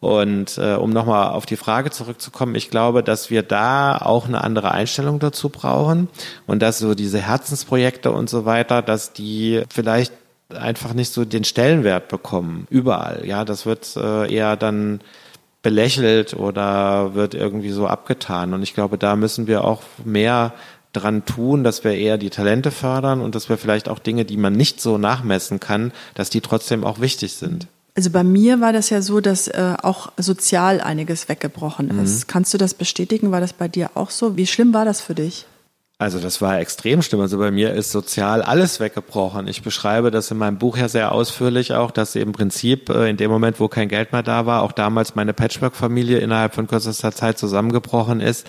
Und 0.00 0.56
äh, 0.56 0.76
um 0.76 0.90
nochmal 0.90 1.32
auf 1.32 1.44
die 1.44 1.56
Frage 1.56 1.90
zurückzukommen, 1.90 2.54
ich 2.54 2.70
glaube, 2.70 3.02
dass 3.02 3.28
wir 3.28 3.42
da 3.42 3.98
auch 3.98 4.26
eine 4.26 4.42
andere 4.42 4.70
Einstellung 4.70 5.18
dazu 5.18 5.50
brauchen 5.50 6.08
und 6.46 6.62
dass 6.62 6.78
so 6.78 6.94
diese 6.94 7.18
Herzensprojekte 7.18 8.10
und 8.10 8.30
so 8.30 8.46
weiter, 8.46 8.80
dass 8.80 9.12
die 9.12 9.62
vielleicht 9.68 10.14
einfach 10.48 10.94
nicht 10.94 11.12
so 11.12 11.26
den 11.26 11.44
Stellenwert 11.44 12.08
bekommen, 12.08 12.66
überall. 12.70 13.26
Ja, 13.26 13.44
das 13.44 13.66
wird 13.66 13.94
äh, 13.96 14.32
eher 14.32 14.56
dann 14.56 15.00
belächelt 15.62 16.32
oder 16.34 17.14
wird 17.14 17.34
irgendwie 17.34 17.70
so 17.70 17.86
abgetan. 17.86 18.54
Und 18.54 18.62
ich 18.62 18.74
glaube, 18.74 18.96
da 18.96 19.16
müssen 19.16 19.46
wir 19.46 19.64
auch 19.64 19.82
mehr 20.04 20.54
dran 20.92 21.24
tun, 21.24 21.64
dass 21.64 21.84
wir 21.84 21.92
eher 21.94 22.18
die 22.18 22.30
Talente 22.30 22.70
fördern 22.70 23.20
und 23.20 23.34
dass 23.34 23.48
wir 23.48 23.56
vielleicht 23.56 23.88
auch 23.88 23.98
Dinge, 23.98 24.24
die 24.24 24.36
man 24.36 24.52
nicht 24.52 24.80
so 24.80 24.98
nachmessen 24.98 25.60
kann, 25.60 25.92
dass 26.14 26.30
die 26.30 26.40
trotzdem 26.40 26.84
auch 26.84 27.00
wichtig 27.00 27.34
sind. 27.34 27.66
Also 27.96 28.10
bei 28.10 28.24
mir 28.24 28.60
war 28.60 28.72
das 28.72 28.90
ja 28.90 29.02
so, 29.02 29.20
dass 29.20 29.48
äh, 29.48 29.74
auch 29.82 30.12
sozial 30.16 30.80
einiges 30.80 31.28
weggebrochen 31.28 31.90
ist. 32.02 32.20
Mhm. 32.20 32.26
Kannst 32.28 32.54
du 32.54 32.58
das 32.58 32.74
bestätigen? 32.74 33.32
War 33.32 33.40
das 33.40 33.52
bei 33.52 33.68
dir 33.68 33.90
auch 33.94 34.10
so? 34.10 34.36
Wie 34.36 34.46
schlimm 34.46 34.72
war 34.72 34.84
das 34.84 35.00
für 35.00 35.14
dich? 35.14 35.46
Also 36.00 36.18
das 36.18 36.40
war 36.40 36.58
extrem 36.58 37.02
schlimm. 37.02 37.20
Also 37.20 37.36
bei 37.36 37.50
mir 37.50 37.74
ist 37.74 37.92
sozial 37.92 38.40
alles 38.40 38.80
weggebrochen. 38.80 39.46
Ich 39.48 39.60
beschreibe 39.60 40.10
das 40.10 40.30
in 40.30 40.38
meinem 40.38 40.56
Buch 40.56 40.78
ja 40.78 40.88
sehr 40.88 41.12
ausführlich 41.12 41.74
auch, 41.74 41.90
dass 41.90 42.16
im 42.16 42.32
Prinzip 42.32 42.88
äh, 42.88 43.10
in 43.10 43.18
dem 43.18 43.30
Moment, 43.30 43.60
wo 43.60 43.68
kein 43.68 43.88
Geld 43.88 44.10
mehr 44.12 44.22
da 44.22 44.46
war, 44.46 44.62
auch 44.62 44.72
damals 44.72 45.14
meine 45.14 45.34
Patchwork-Familie 45.34 46.16
innerhalb 46.16 46.54
von 46.54 46.66
kürzester 46.66 47.12
Zeit 47.12 47.36
zusammengebrochen 47.36 48.20
ist, 48.20 48.46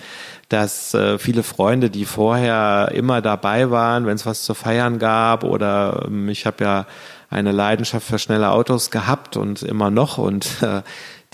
dass 0.48 0.94
äh, 0.94 1.18
viele 1.18 1.42
Freunde, 1.42 1.90
die 1.90 2.06
vorher 2.06 2.90
immer 2.94 3.20
dabei 3.20 3.70
waren, 3.70 4.06
wenn 4.06 4.14
es 4.14 4.24
was 4.24 4.44
zu 4.44 4.54
feiern 4.54 4.98
gab 4.98 5.44
oder 5.44 6.06
ähm, 6.06 6.30
ich 6.30 6.46
habe 6.46 6.64
ja 6.64 6.86
eine 7.32 7.52
Leidenschaft 7.52 8.06
für 8.06 8.18
schnelle 8.18 8.50
Autos 8.50 8.90
gehabt 8.90 9.36
und 9.36 9.62
immer 9.62 9.90
noch 9.90 10.18
und 10.18 10.62
äh, 10.62 10.82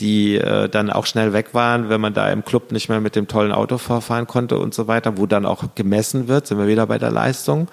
die 0.01 0.37
äh, 0.37 0.69
dann 0.69 0.91
auch 0.91 1.07
schnell 1.07 1.33
weg 1.33 1.55
waren, 1.55 1.89
wenn 1.89 2.01
man 2.01 2.15
da 2.15 2.31
im 2.31 2.45
Club 2.45 2.73
nicht 2.73 2.89
mehr 2.89 3.01
mit 3.01 3.17
dem 3.17 3.29
tollen 3.29 3.53
Auto 3.53 3.79
vorfahren 3.79 4.27
konnte 4.27 4.59
und 4.59 4.75
so 4.75 4.87
weiter, 4.87 5.19
wo 5.19 5.27
dann 5.27 5.45
auch 5.45 5.75
gemessen 5.75 6.29
wird, 6.29 6.47
sind 6.47 6.59
wir 6.59 6.69
wieder 6.69 6.87
bei 6.87 6.99
der 6.99 7.11
Leistung. 7.11 7.69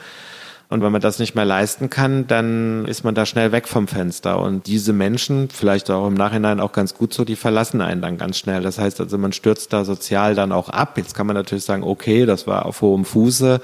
Und 0.68 0.82
wenn 0.82 0.92
man 0.92 1.02
das 1.02 1.20
nicht 1.20 1.36
mehr 1.36 1.46
leisten 1.46 1.90
kann, 1.90 2.26
dann 2.26 2.86
ist 2.86 3.04
man 3.04 3.14
da 3.14 3.26
schnell 3.26 3.52
weg 3.52 3.68
vom 3.68 3.88
Fenster. 3.88 4.40
Und 4.40 4.66
diese 4.66 4.94
Menschen, 4.94 5.50
vielleicht 5.50 5.92
auch 5.92 6.08
im 6.08 6.16
Nachhinein 6.16 6.60
auch 6.60 6.72
ganz 6.72 6.96
gut 6.96 7.14
so, 7.14 7.24
die 7.24 7.36
verlassen 7.36 7.82
einen 7.82 8.02
dann 8.02 8.18
ganz 8.18 8.40
schnell. 8.40 8.64
Das 8.64 8.80
heißt 8.80 9.00
also, 9.00 9.18
man 9.20 9.32
stürzt 9.32 9.74
da 9.74 9.86
sozial 9.86 10.34
dann 10.34 10.52
auch 10.52 10.70
ab. 10.70 10.98
Jetzt 10.98 11.14
kann 11.14 11.28
man 11.28 11.36
natürlich 11.36 11.66
sagen, 11.66 11.84
okay, 11.84 12.26
das 12.26 12.48
war 12.48 12.66
auf 12.66 12.82
hohem 12.82 13.06
Fuße. 13.06 13.62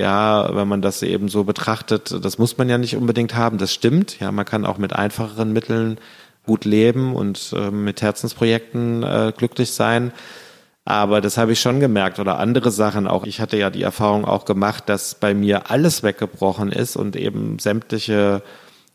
Ja, 0.00 0.54
wenn 0.54 0.68
man 0.68 0.80
das 0.80 1.02
eben 1.02 1.28
so 1.28 1.44
betrachtet, 1.44 2.24
das 2.24 2.38
muss 2.38 2.56
man 2.56 2.68
ja 2.68 2.78
nicht 2.78 2.96
unbedingt 2.96 3.34
haben. 3.34 3.58
Das 3.58 3.74
stimmt. 3.74 4.18
Ja, 4.18 4.32
man 4.32 4.46
kann 4.46 4.64
auch 4.64 4.78
mit 4.78 4.94
einfacheren 4.94 5.52
Mitteln 5.52 5.98
gut 6.46 6.64
leben 6.64 7.14
und 7.14 7.54
äh, 7.54 7.70
mit 7.70 8.00
Herzensprojekten 8.00 9.02
äh, 9.02 9.32
glücklich 9.36 9.72
sein. 9.72 10.12
Aber 10.88 11.20
das 11.20 11.36
habe 11.36 11.52
ich 11.52 11.60
schon 11.60 11.80
gemerkt 11.80 12.18
oder 12.18 12.38
andere 12.38 12.70
Sachen 12.70 13.06
auch. 13.06 13.26
Ich 13.26 13.42
hatte 13.42 13.58
ja 13.58 13.68
die 13.68 13.82
Erfahrung 13.82 14.24
auch 14.24 14.46
gemacht, 14.46 14.84
dass 14.86 15.14
bei 15.14 15.34
mir 15.34 15.70
alles 15.70 16.02
weggebrochen 16.02 16.72
ist 16.72 16.96
und 16.96 17.14
eben 17.14 17.58
sämtliche 17.58 18.42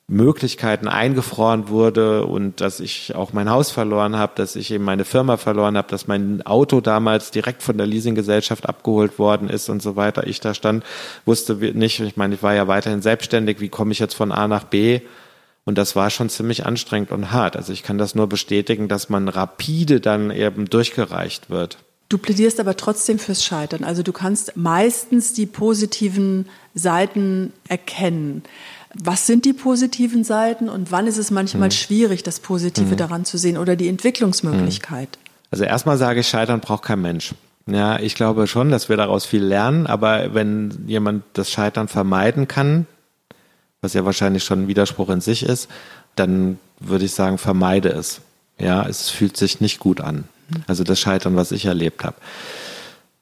Möglichkeiten 0.07 0.87
eingefroren 0.87 1.69
wurde 1.69 2.25
und 2.25 2.61
dass 2.61 2.79
ich 2.79 3.13
auch 3.13 3.31
mein 3.33 3.47
Haus 3.47 3.69
verloren 3.69 4.17
habe, 4.17 4.33
dass 4.33 4.55
ich 4.55 4.71
eben 4.71 4.83
meine 4.83 5.05
Firma 5.05 5.37
verloren 5.37 5.77
habe, 5.77 5.87
dass 5.87 6.07
mein 6.07 6.43
Auto 6.47 6.81
damals 6.81 7.29
direkt 7.29 7.61
von 7.61 7.77
der 7.77 7.85
Leasinggesellschaft 7.85 8.67
abgeholt 8.67 9.19
worden 9.19 9.47
ist 9.47 9.69
und 9.69 9.83
so 9.83 9.95
weiter. 9.95 10.25
Ich 10.25 10.39
da 10.39 10.55
stand, 10.55 10.83
wusste 11.25 11.53
nicht, 11.53 11.99
ich 11.99 12.17
meine, 12.17 12.33
ich 12.33 12.41
war 12.41 12.55
ja 12.55 12.67
weiterhin 12.67 13.03
selbstständig, 13.03 13.59
wie 13.59 13.69
komme 13.69 13.91
ich 13.91 13.99
jetzt 13.99 14.15
von 14.15 14.31
A 14.31 14.47
nach 14.47 14.63
B? 14.63 15.01
Und 15.65 15.77
das 15.77 15.95
war 15.95 16.09
schon 16.09 16.29
ziemlich 16.29 16.65
anstrengend 16.65 17.11
und 17.11 17.31
hart. 17.31 17.55
Also 17.55 17.71
ich 17.71 17.83
kann 17.83 17.97
das 17.97 18.15
nur 18.15 18.27
bestätigen, 18.27 18.87
dass 18.87 19.09
man 19.09 19.29
rapide 19.29 20.01
dann 20.01 20.29
eben 20.29 20.69
durchgereicht 20.69 21.49
wird. 21.49 21.77
Du 22.09 22.17
plädierst 22.17 22.59
aber 22.59 22.75
trotzdem 22.75 23.17
fürs 23.17 23.43
Scheitern. 23.43 23.83
Also 23.83 24.03
du 24.03 24.11
kannst 24.11 24.57
meistens 24.57 25.33
die 25.33 25.45
positiven 25.45 26.47
Seiten 26.75 27.53
erkennen. 27.67 28.43
Was 28.93 29.25
sind 29.25 29.45
die 29.45 29.53
positiven 29.53 30.23
Seiten 30.23 30.69
und 30.69 30.91
wann 30.91 31.07
ist 31.07 31.17
es 31.17 31.31
manchmal 31.31 31.69
hm. 31.69 31.75
schwierig, 31.75 32.21
das 32.21 32.39
Positive 32.39 32.91
hm. 32.91 32.97
daran 32.97 33.25
zu 33.25 33.37
sehen 33.37 33.57
oder 33.57 33.75
die 33.75 33.87
Entwicklungsmöglichkeit? 33.87 35.09
Hm. 35.11 35.31
Also 35.49 35.63
erstmal 35.63 35.97
sage 35.97 36.19
ich, 36.19 36.27
Scheitern 36.27 36.59
braucht 36.59 36.83
kein 36.83 37.01
Mensch. 37.01 37.33
Ja, 37.65 37.97
ich 37.97 38.13
glaube 38.15 38.45
schon, 38.47 38.69
dass 38.69 38.89
wir 38.89 38.97
daraus 38.97 39.25
viel 39.25 39.43
lernen, 39.43 39.87
aber 39.87 40.33
wenn 40.33 40.83
jemand 40.85 41.23
das 41.33 41.49
Scheitern 41.49 41.87
vermeiden 41.87 42.47
kann, 42.47 42.85
was 43.83 43.93
ja 43.93 44.05
wahrscheinlich 44.05 44.43
schon 44.43 44.63
ein 44.63 44.67
Widerspruch 44.67 45.09
in 45.09 45.21
sich 45.21 45.43
ist, 45.43 45.69
dann 46.15 46.57
würde 46.79 47.05
ich 47.05 47.13
sagen, 47.13 47.37
vermeide 47.37 47.89
es. 47.89 48.21
Ja, 48.57 48.87
es 48.87 49.09
fühlt 49.09 49.35
sich 49.35 49.61
nicht 49.61 49.79
gut 49.79 50.01
an. 50.01 50.25
Also 50.67 50.83
das 50.83 50.99
Scheitern, 50.99 51.35
was 51.35 51.51
ich 51.51 51.65
erlebt 51.65 52.03
habe. 52.03 52.15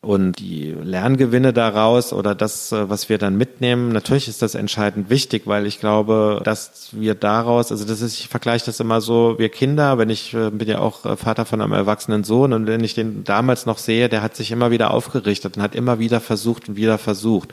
Und 0.04 0.40
die 0.40 0.76
Lerngewinne 0.84 1.54
daraus 1.54 2.12
oder 2.12 2.34
das, 2.34 2.72
äh, 2.72 2.90
was 2.90 3.08
wir 3.08 3.20
dann 3.20 3.38
mitnehmen, 3.38 3.90
natürlich 3.90 4.28
ist 4.28 4.42
das 4.42 4.56
entscheidend 4.56 5.12
wichtig, 5.12 5.44
weil 5.46 5.68
ich 5.68 5.80
glaube, 5.80 6.42
dass 6.44 6.90
wir 6.94 7.14
daraus, 7.14 7.72
also 7.72 7.86
das 7.86 8.02
ist, 8.02 8.20
ich 8.20 8.28
vergleiche 8.28 8.66
das 8.66 8.80
immer 8.80 9.00
so, 9.00 9.36
wir 9.38 9.50
Kinder, 9.50 10.00
wenn 10.00 10.10
ich 10.10 10.34
äh, 10.34 10.50
bin 10.50 10.68
ja 10.68 10.80
auch 10.80 11.06
äh, 11.06 11.16
Vater 11.16 11.46
von 11.46 11.62
einem 11.62 11.74
erwachsenen 11.74 12.24
Sohn 12.24 12.52
und 12.52 12.66
wenn 12.66 12.84
ich 12.84 12.96
den 12.96 13.24
damals 13.24 13.68
noch 13.68 13.78
sehe, 13.78 14.10
der 14.10 14.24
hat 14.24 14.36
sich 14.36 14.52
immer 14.52 14.72
wieder 14.72 14.90
aufgerichtet 14.90 15.58
und 15.58 15.62
hat 15.62 15.76
immer 15.76 16.00
wieder 16.00 16.20
versucht 16.20 16.70
und 16.70 16.76
wieder 16.76 16.98
versucht 16.98 17.50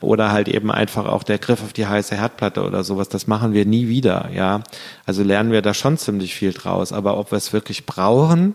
oder 0.00 0.32
halt 0.32 0.48
eben 0.48 0.70
einfach 0.70 1.06
auch 1.06 1.22
der 1.22 1.38
Griff 1.38 1.62
auf 1.62 1.72
die 1.72 1.86
heiße 1.86 2.16
Herdplatte 2.16 2.64
oder 2.64 2.84
sowas. 2.84 3.08
Das 3.08 3.26
machen 3.26 3.52
wir 3.52 3.66
nie 3.66 3.88
wieder, 3.88 4.30
ja. 4.34 4.62
Also 5.06 5.22
lernen 5.22 5.52
wir 5.52 5.62
da 5.62 5.74
schon 5.74 5.98
ziemlich 5.98 6.34
viel 6.34 6.52
draus. 6.52 6.92
Aber 6.92 7.18
ob 7.18 7.32
wir 7.32 7.36
es 7.36 7.52
wirklich 7.52 7.86
brauchen 7.86 8.54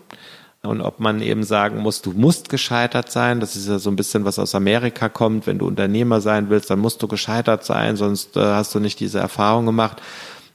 und 0.64 0.82
ob 0.82 1.00
man 1.00 1.22
eben 1.22 1.44
sagen 1.44 1.80
muss, 1.80 2.02
du 2.02 2.12
musst 2.12 2.50
gescheitert 2.50 3.12
sein, 3.12 3.40
das 3.40 3.56
ist 3.56 3.68
ja 3.68 3.80
so 3.80 3.90
ein 3.90 3.96
bisschen 3.96 4.25
was 4.25 4.40
aus 4.40 4.56
Amerika 4.56 5.10
kommt. 5.10 5.48
Wenn 5.48 5.60
du 5.60 5.68
Unternehmer 5.68 6.22
sein 6.22 6.50
willst, 6.50 6.70
dann 6.70 6.80
musst 6.80 7.02
du 7.04 7.08
gescheitert 7.08 7.64
sein, 7.64 7.96
sonst 7.96 8.36
äh, 8.36 8.42
hast 8.42 8.74
du 8.74 8.80
nicht 8.80 9.00
diese 9.00 9.20
Erfahrung 9.20 9.66
gemacht. 9.66 10.02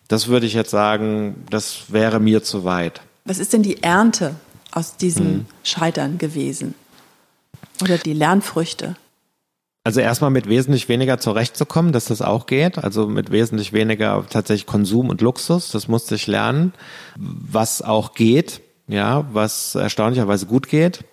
Das 0.09 0.27
würde 0.27 0.47
ich 0.47 0.55
jetzt 0.55 0.71
sagen, 0.71 1.45
das 1.51 1.93
wäre 1.93 2.19
mir 2.19 2.43
zu 2.43 2.65
weit. 2.65 3.01
Was 3.25 3.39
ist 3.39 3.53
denn 3.53 3.63
die 3.63 3.83
Ernte 3.83 4.35
aus 4.73 4.97
diesem 4.97 5.27
hm. 5.27 5.47
Scheitern 5.63 6.19
gewesen? 6.19 6.75
Oder 7.81 7.97
die 7.97 8.13
Lernfrüchte? 8.13 8.97
Also 9.83 10.01
erstmal 10.01 10.31
mit 10.31 10.47
wesentlich 10.47 10.89
weniger 10.91 11.19
zurechtzukommen, 11.19 11.93
dass 11.93 12.05
das 12.05 12.21
auch 12.21 12.47
geht. 12.47 12.77
Also 12.79 13.07
mit 13.07 13.31
wesentlich 13.31 13.73
weniger 13.73 14.25
tatsächlich 14.29 14.67
Konsum 14.67 15.09
und 15.09 15.23
Luxus. 15.23 15.71
Das 15.71 15.89
musste 15.89 16.17
ich 16.17 16.27
lernen. 16.27 16.75
Was 17.17 17.81
auch 17.81 18.13
geht, 18.13 18.61
ja, 18.89 19.27
was 19.33 19.75
erstaunlicherweise 19.75 20.47
gut 20.47 20.69
geht. 20.69 21.05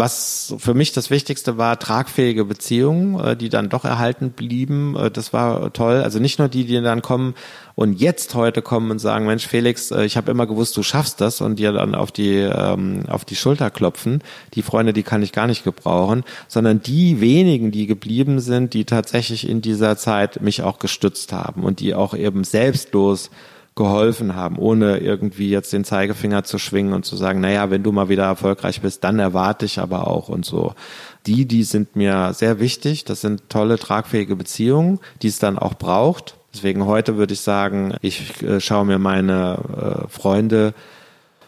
Was 0.00 0.54
für 0.56 0.72
mich 0.72 0.92
das 0.92 1.10
Wichtigste 1.10 1.58
war, 1.58 1.78
tragfähige 1.78 2.46
Beziehungen, 2.46 3.20
äh, 3.20 3.36
die 3.36 3.50
dann 3.50 3.68
doch 3.68 3.84
erhalten 3.84 4.30
blieben. 4.30 4.96
Äh, 4.96 5.10
das 5.10 5.34
war 5.34 5.74
toll. 5.74 5.96
Also 5.96 6.18
nicht 6.20 6.38
nur 6.38 6.48
die, 6.48 6.64
die 6.64 6.80
dann 6.80 7.02
kommen 7.02 7.34
und 7.74 8.00
jetzt 8.00 8.34
heute 8.34 8.62
kommen 8.62 8.90
und 8.90 8.98
sagen, 8.98 9.26
Mensch, 9.26 9.46
Felix, 9.46 9.90
äh, 9.90 10.06
ich 10.06 10.16
habe 10.16 10.30
immer 10.30 10.46
gewusst, 10.46 10.74
du 10.78 10.82
schaffst 10.82 11.20
das 11.20 11.42
und 11.42 11.58
dir 11.58 11.72
dann 11.72 11.94
auf 11.94 12.12
die, 12.12 12.36
ähm, 12.36 13.02
auf 13.08 13.26
die 13.26 13.36
Schulter 13.36 13.68
klopfen. 13.70 14.22
Die 14.54 14.62
Freunde, 14.62 14.94
die 14.94 15.02
kann 15.02 15.22
ich 15.22 15.32
gar 15.32 15.46
nicht 15.46 15.64
gebrauchen, 15.64 16.24
sondern 16.48 16.80
die 16.80 17.20
wenigen, 17.20 17.70
die 17.70 17.86
geblieben 17.86 18.40
sind, 18.40 18.72
die 18.72 18.86
tatsächlich 18.86 19.46
in 19.46 19.60
dieser 19.60 19.98
Zeit 19.98 20.40
mich 20.40 20.62
auch 20.62 20.78
gestützt 20.78 21.34
haben 21.34 21.62
und 21.62 21.80
die 21.80 21.94
auch 21.94 22.14
eben 22.14 22.42
selbstlos 22.44 23.30
geholfen 23.80 24.34
haben, 24.34 24.58
ohne 24.58 24.98
irgendwie 24.98 25.48
jetzt 25.48 25.72
den 25.72 25.84
Zeigefinger 25.84 26.44
zu 26.44 26.58
schwingen 26.58 26.92
und 26.92 27.06
zu 27.06 27.16
sagen, 27.16 27.40
naja, 27.40 27.70
wenn 27.70 27.82
du 27.82 27.92
mal 27.92 28.10
wieder 28.10 28.24
erfolgreich 28.24 28.82
bist, 28.82 29.04
dann 29.04 29.18
erwarte 29.18 29.64
ich 29.64 29.78
aber 29.78 30.06
auch 30.06 30.28
und 30.28 30.44
so. 30.44 30.74
Die, 31.24 31.46
die 31.46 31.62
sind 31.62 31.96
mir 31.96 32.34
sehr 32.34 32.60
wichtig. 32.60 33.06
Das 33.06 33.22
sind 33.22 33.48
tolle, 33.48 33.78
tragfähige 33.78 34.36
Beziehungen, 34.36 35.00
die 35.22 35.28
es 35.28 35.38
dann 35.38 35.58
auch 35.58 35.72
braucht. 35.72 36.34
Deswegen 36.52 36.84
heute 36.84 37.16
würde 37.16 37.32
ich 37.32 37.40
sagen, 37.40 37.94
ich 38.02 38.42
äh, 38.42 38.60
schaue 38.60 38.84
mir 38.84 38.98
meine 38.98 40.04
äh, 40.04 40.08
Freunde 40.10 40.74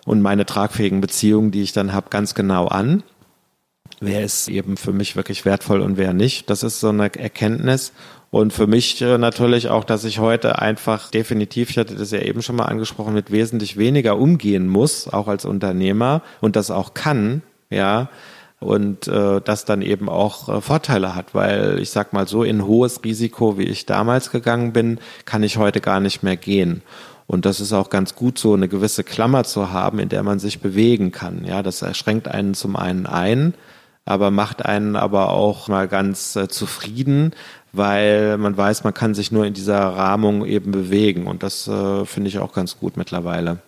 und 0.07 0.23
meine 0.23 0.47
tragfähigen 0.47 1.03
Beziehungen, 1.03 1.51
die 1.51 1.61
ich 1.61 1.75
dann 1.75 1.93
habe, 1.93 2.09
ganz 2.09 2.35
genau 2.35 2.67
an. 2.67 3.03
Wer 4.01 4.25
ist 4.25 4.49
eben 4.49 4.79
für 4.79 4.95
mich 4.95 5.17
wirklich 5.17 5.45
wertvoll 5.45 5.83
und 5.83 5.99
wer 5.99 6.15
nicht? 6.15 6.49
Das 6.49 6.63
ist 6.63 6.81
so 6.81 6.89
eine 6.89 7.15
Erkenntnis. 7.15 7.93
Und 8.33 8.55
für 8.55 8.67
mich 8.67 9.03
äh, 9.03 9.19
natürlich 9.19 9.69
auch, 9.69 9.85
dass 9.85 10.05
ich 10.05 10.19
heute 10.19 10.59
einfach 10.59 11.11
definitiv, 11.11 11.69
ich 11.69 11.77
hatte 11.77 11.97
das 11.97 12.13
ja 12.13 12.21
eben 12.21 12.41
schon 12.41 12.57
mal 12.57 12.65
angesprochen, 12.65 13.13
mit 13.13 13.31
wesentlich 13.31 13.77
weniger 13.77 14.17
umgehen 14.17 14.69
muss, 14.69 15.07
auch 15.07 15.29
als 15.29 15.45
Unternehmer 15.45 16.23
und 16.41 16.57
das 16.57 16.71
auch 16.71 16.95
kann, 16.95 17.43
ja, 17.69 18.09
und 18.59 19.07
äh, 19.07 19.43
das 19.43 19.67
dann 19.67 19.83
eben 19.83 20.09
auch 20.09 20.49
äh, 20.49 20.63
Vorteile 20.63 21.15
hat, 21.15 21.35
weil 21.35 21.79
ich 21.79 21.91
sag 21.91 22.15
mal 22.15 22.27
so 22.27 22.43
in 22.43 22.65
hohes 22.65 23.05
Risiko, 23.05 23.59
wie 23.59 23.65
ich 23.65 23.85
damals 23.85 24.31
gegangen 24.31 24.73
bin, 24.73 24.99
kann 25.27 25.43
ich 25.43 25.59
heute 25.59 25.83
gar 25.83 26.01
nicht 26.01 26.23
mehr 26.23 26.39
gehen. 26.39 26.81
Und 27.27 27.45
das 27.45 27.61
ist 27.61 27.75
auch 27.75 27.91
ganz 27.91 28.15
gut, 28.15 28.39
so 28.39 28.55
eine 28.55 28.69
gewisse 28.69 29.05
Klammer 29.05 29.45
zu 29.45 29.73
haben, 29.73 29.99
in 29.99 30.09
der 30.09 30.23
man 30.23 30.39
sich 30.39 30.61
bewegen 30.61 31.13
kann. 31.13 31.45
Ja, 31.45 31.63
das 31.63 31.83
erschränkt 31.83 32.29
einen 32.29 32.55
zum 32.55 32.77
einen 32.77 33.05
ein, 33.05 33.53
aber 34.07 34.31
macht 34.31 34.65
einen 34.65 34.97
aber 34.97 35.29
auch 35.29 35.69
mal 35.69 35.87
ganz 35.87 36.35
äh, 36.35 36.49
zufrieden, 36.49 37.35
weil 37.73 38.39
man 38.39 38.57
weiß, 38.57 38.85
man 38.85 38.95
kann 38.95 39.15
sich 39.15 39.33
nur 39.33 39.47
in 39.47 39.55
dieser 39.55 39.81
Rahmung 39.81 40.45
eben 40.45 40.73
bewegen. 40.73 41.27
Und 41.27 41.43
das 41.43 41.67
äh, 41.69 42.05
finde 42.05 42.29
ich 42.29 42.39
auch 42.39 42.53
ganz 42.53 42.79
gut 42.79 42.97
mittlerweile. 42.97 43.59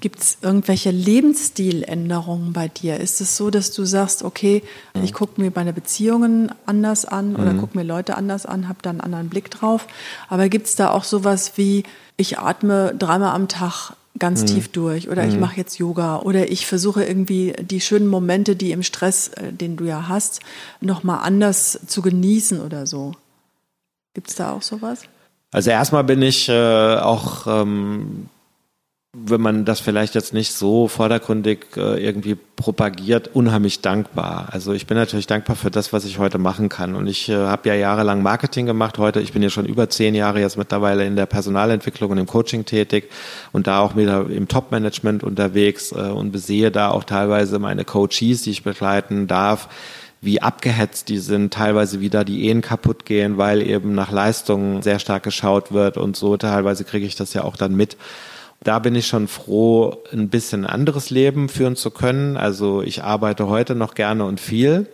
Gibt 0.00 0.20
es 0.20 0.38
irgendwelche 0.40 0.90
Lebensstiländerungen 0.90 2.54
bei 2.54 2.68
dir? 2.68 2.98
Ist 2.98 3.20
es 3.20 3.36
so, 3.36 3.50
dass 3.50 3.70
du 3.72 3.84
sagst, 3.84 4.22
okay, 4.22 4.62
mhm. 4.94 5.04
ich 5.04 5.12
gucke 5.12 5.40
mir 5.40 5.52
meine 5.54 5.74
Beziehungen 5.74 6.52
anders 6.64 7.04
an 7.04 7.36
oder 7.36 7.52
mhm. 7.52 7.60
gucke 7.60 7.76
mir 7.76 7.84
Leute 7.84 8.16
anders 8.16 8.46
an, 8.46 8.66
habe 8.66 8.78
da 8.80 8.90
einen 8.90 9.02
anderen 9.02 9.28
Blick 9.28 9.50
drauf? 9.50 9.86
Aber 10.28 10.48
gibt 10.48 10.68
es 10.68 10.74
da 10.74 10.90
auch 10.90 11.04
sowas 11.04 11.52
wie, 11.56 11.82
ich 12.16 12.38
atme 12.38 12.94
dreimal 12.98 13.34
am 13.34 13.48
Tag 13.48 13.92
ganz 14.20 14.42
mhm. 14.42 14.46
tief 14.46 14.68
durch 14.68 15.08
oder 15.08 15.26
ich 15.26 15.34
mhm. 15.34 15.40
mache 15.40 15.56
jetzt 15.56 15.78
Yoga 15.78 16.20
oder 16.20 16.50
ich 16.50 16.66
versuche 16.66 17.02
irgendwie 17.04 17.54
die 17.60 17.80
schönen 17.80 18.06
Momente, 18.06 18.54
die 18.54 18.70
im 18.70 18.84
Stress, 18.84 19.28
äh, 19.28 19.52
den 19.52 19.76
du 19.76 19.84
ja 19.84 20.06
hast, 20.06 20.40
nochmal 20.80 21.20
anders 21.22 21.80
zu 21.86 22.02
genießen 22.02 22.60
oder 22.60 22.86
so. 22.86 23.12
Gibt 24.14 24.28
es 24.28 24.36
da 24.36 24.52
auch 24.52 24.62
sowas? 24.62 25.02
Also 25.50 25.70
erstmal 25.70 26.04
bin 26.04 26.22
ich 26.22 26.48
äh, 26.48 26.96
auch 26.96 27.46
ähm, 27.48 28.28
wenn 29.12 29.40
man 29.40 29.64
das 29.64 29.80
vielleicht 29.80 30.14
jetzt 30.14 30.32
nicht 30.32 30.52
so 30.52 30.86
vordergründig 30.86 31.76
äh, 31.76 32.00
irgendwie 32.04 32.36
propagiert, 32.36 33.28
unheimlich 33.34 33.80
dankbar. 33.80 34.50
Also 34.52 34.72
ich 34.72 34.86
bin 34.86 34.96
natürlich 34.96 35.26
dankbar 35.26 35.56
für 35.56 35.70
das, 35.72 35.92
was 35.92 36.04
ich 36.04 36.18
heute 36.18 36.38
machen 36.38 36.68
kann. 36.68 36.94
Und 36.94 37.08
ich 37.08 37.28
äh, 37.28 37.34
habe 37.34 37.68
ja 37.68 37.74
jahrelang 37.74 38.22
Marketing 38.22 38.66
gemacht. 38.66 38.98
Heute, 38.98 39.20
ich 39.20 39.32
bin 39.32 39.42
ja 39.42 39.50
schon 39.50 39.66
über 39.66 39.90
zehn 39.90 40.14
Jahre 40.14 40.40
jetzt 40.40 40.56
mittlerweile 40.56 41.04
in 41.06 41.16
der 41.16 41.26
Personalentwicklung 41.26 42.12
und 42.12 42.18
im 42.18 42.26
Coaching 42.26 42.64
tätig 42.64 43.10
und 43.50 43.66
da 43.66 43.80
auch 43.80 43.96
wieder 43.96 44.30
im 44.30 44.46
Top-Management 44.46 45.24
unterwegs 45.24 45.90
äh, 45.90 46.10
und 46.10 46.30
besehe 46.30 46.70
da 46.70 46.90
auch 46.90 47.02
teilweise 47.02 47.58
meine 47.58 47.84
Coaches, 47.84 48.42
die 48.42 48.50
ich 48.50 48.62
begleiten 48.62 49.26
darf 49.26 49.68
wie 50.22 50.42
abgehetzt 50.42 51.08
die 51.08 51.16
sind, 51.16 51.54
teilweise 51.54 52.00
wieder 52.00 52.26
die 52.26 52.44
Ehen 52.46 52.60
kaputt 52.60 53.06
gehen, 53.06 53.38
weil 53.38 53.62
eben 53.62 53.94
nach 53.94 54.12
Leistungen 54.12 54.82
sehr 54.82 54.98
stark 54.98 55.22
geschaut 55.22 55.72
wird 55.72 55.96
und 55.96 56.14
so. 56.14 56.36
Teilweise 56.36 56.84
kriege 56.84 57.06
ich 57.06 57.16
das 57.16 57.32
ja 57.32 57.42
auch 57.42 57.56
dann 57.56 57.74
mit. 57.74 57.96
Da 58.62 58.78
bin 58.78 58.94
ich 58.94 59.06
schon 59.06 59.26
froh, 59.26 60.02
ein 60.12 60.28
bisschen 60.28 60.66
anderes 60.66 61.08
Leben 61.08 61.48
führen 61.48 61.76
zu 61.76 61.90
können. 61.90 62.36
Also 62.36 62.82
ich 62.82 63.02
arbeite 63.02 63.48
heute 63.48 63.74
noch 63.74 63.94
gerne 63.94 64.24
und 64.26 64.38
viel, 64.38 64.86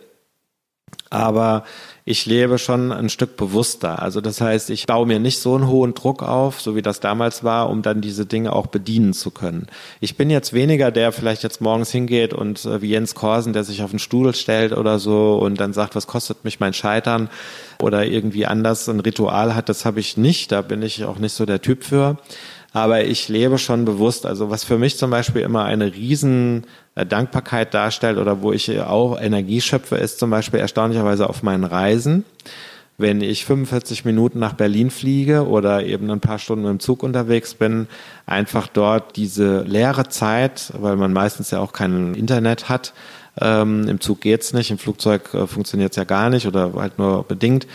aber 1.09 1.65
ich 2.05 2.25
lebe 2.25 2.57
schon 2.57 2.93
ein 2.93 3.09
Stück 3.09 3.35
bewusster. 3.35 4.01
Also 4.01 4.21
das 4.21 4.39
heißt, 4.39 4.69
ich 4.69 4.85
baue 4.85 5.05
mir 5.05 5.19
nicht 5.19 5.39
so 5.39 5.55
einen 5.55 5.67
hohen 5.67 5.93
Druck 5.93 6.23
auf, 6.23 6.61
so 6.61 6.77
wie 6.77 6.81
das 6.81 7.01
damals 7.01 7.43
war, 7.43 7.69
um 7.69 7.81
dann 7.81 7.99
diese 7.99 8.25
Dinge 8.25 8.53
auch 8.53 8.67
bedienen 8.67 9.11
zu 9.11 9.31
können. 9.31 9.67
Ich 9.99 10.15
bin 10.15 10.29
jetzt 10.29 10.53
weniger 10.53 10.89
der 10.89 11.11
vielleicht 11.11 11.43
jetzt 11.43 11.59
morgens 11.59 11.91
hingeht 11.91 12.33
und 12.33 12.63
äh, 12.63 12.81
wie 12.81 12.91
Jens 12.91 13.15
Korsen, 13.15 13.51
der 13.51 13.65
sich 13.65 13.83
auf 13.83 13.89
den 13.89 13.99
Stuhl 13.99 14.33
stellt 14.33 14.71
oder 14.71 14.99
so 14.99 15.37
und 15.37 15.59
dann 15.59 15.73
sagt, 15.73 15.95
was 15.95 16.07
kostet 16.07 16.45
mich 16.45 16.61
mein 16.61 16.73
Scheitern 16.73 17.29
oder 17.81 18.05
irgendwie 18.05 18.45
anders 18.45 18.87
ein 18.87 19.01
Ritual 19.01 19.53
hat, 19.53 19.67
das 19.67 19.83
habe 19.83 19.99
ich 19.99 20.15
nicht. 20.15 20.53
Da 20.53 20.61
bin 20.61 20.81
ich 20.81 21.03
auch 21.03 21.19
nicht 21.19 21.33
so 21.33 21.45
der 21.45 21.61
Typ 21.61 21.83
für 21.83 22.17
aber 22.73 23.05
ich 23.05 23.29
lebe 23.29 23.57
schon 23.57 23.85
bewusst. 23.85 24.25
Also 24.25 24.49
was 24.49 24.63
für 24.63 24.77
mich 24.77 24.97
zum 24.97 25.09
Beispiel 25.09 25.41
immer 25.41 25.65
eine 25.65 25.93
riesen 25.93 26.65
äh, 26.95 27.05
Dankbarkeit 27.05 27.73
darstellt 27.73 28.17
oder 28.17 28.41
wo 28.41 28.51
ich 28.51 28.79
auch 28.81 29.19
Energie 29.19 29.61
schöpfe, 29.61 29.95
ist 29.95 30.19
zum 30.19 30.29
Beispiel 30.29 30.59
erstaunlicherweise 30.59 31.29
auf 31.29 31.43
meinen 31.43 31.63
Reisen. 31.63 32.25
Wenn 32.99 33.21
ich 33.21 33.45
45 33.45 34.05
Minuten 34.05 34.39
nach 34.39 34.53
Berlin 34.53 34.89
fliege 34.89 35.47
oder 35.47 35.85
eben 35.85 36.09
ein 36.09 36.19
paar 36.19 36.39
Stunden 36.39 36.65
im 36.65 36.79
Zug 36.79 37.03
unterwegs 37.03 37.53
bin, 37.53 37.87
einfach 38.25 38.67
dort 38.67 39.15
diese 39.17 39.61
leere 39.61 40.09
Zeit, 40.09 40.73
weil 40.75 40.95
man 40.95 41.13
meistens 41.13 41.51
ja 41.51 41.59
auch 41.59 41.73
kein 41.73 42.15
Internet 42.15 42.69
hat, 42.69 42.93
ähm, 43.39 43.87
im 43.87 43.99
Zug 43.99 44.21
geht's 44.21 44.51
nicht, 44.53 44.71
im 44.71 44.79
Flugzeug 44.79 45.31
äh, 45.35 45.45
funktioniert's 45.45 45.95
ja 45.95 46.05
gar 46.05 46.31
nicht 46.31 46.47
oder 46.47 46.73
halt 46.73 46.97
nur 46.97 47.23
bedingt 47.23 47.67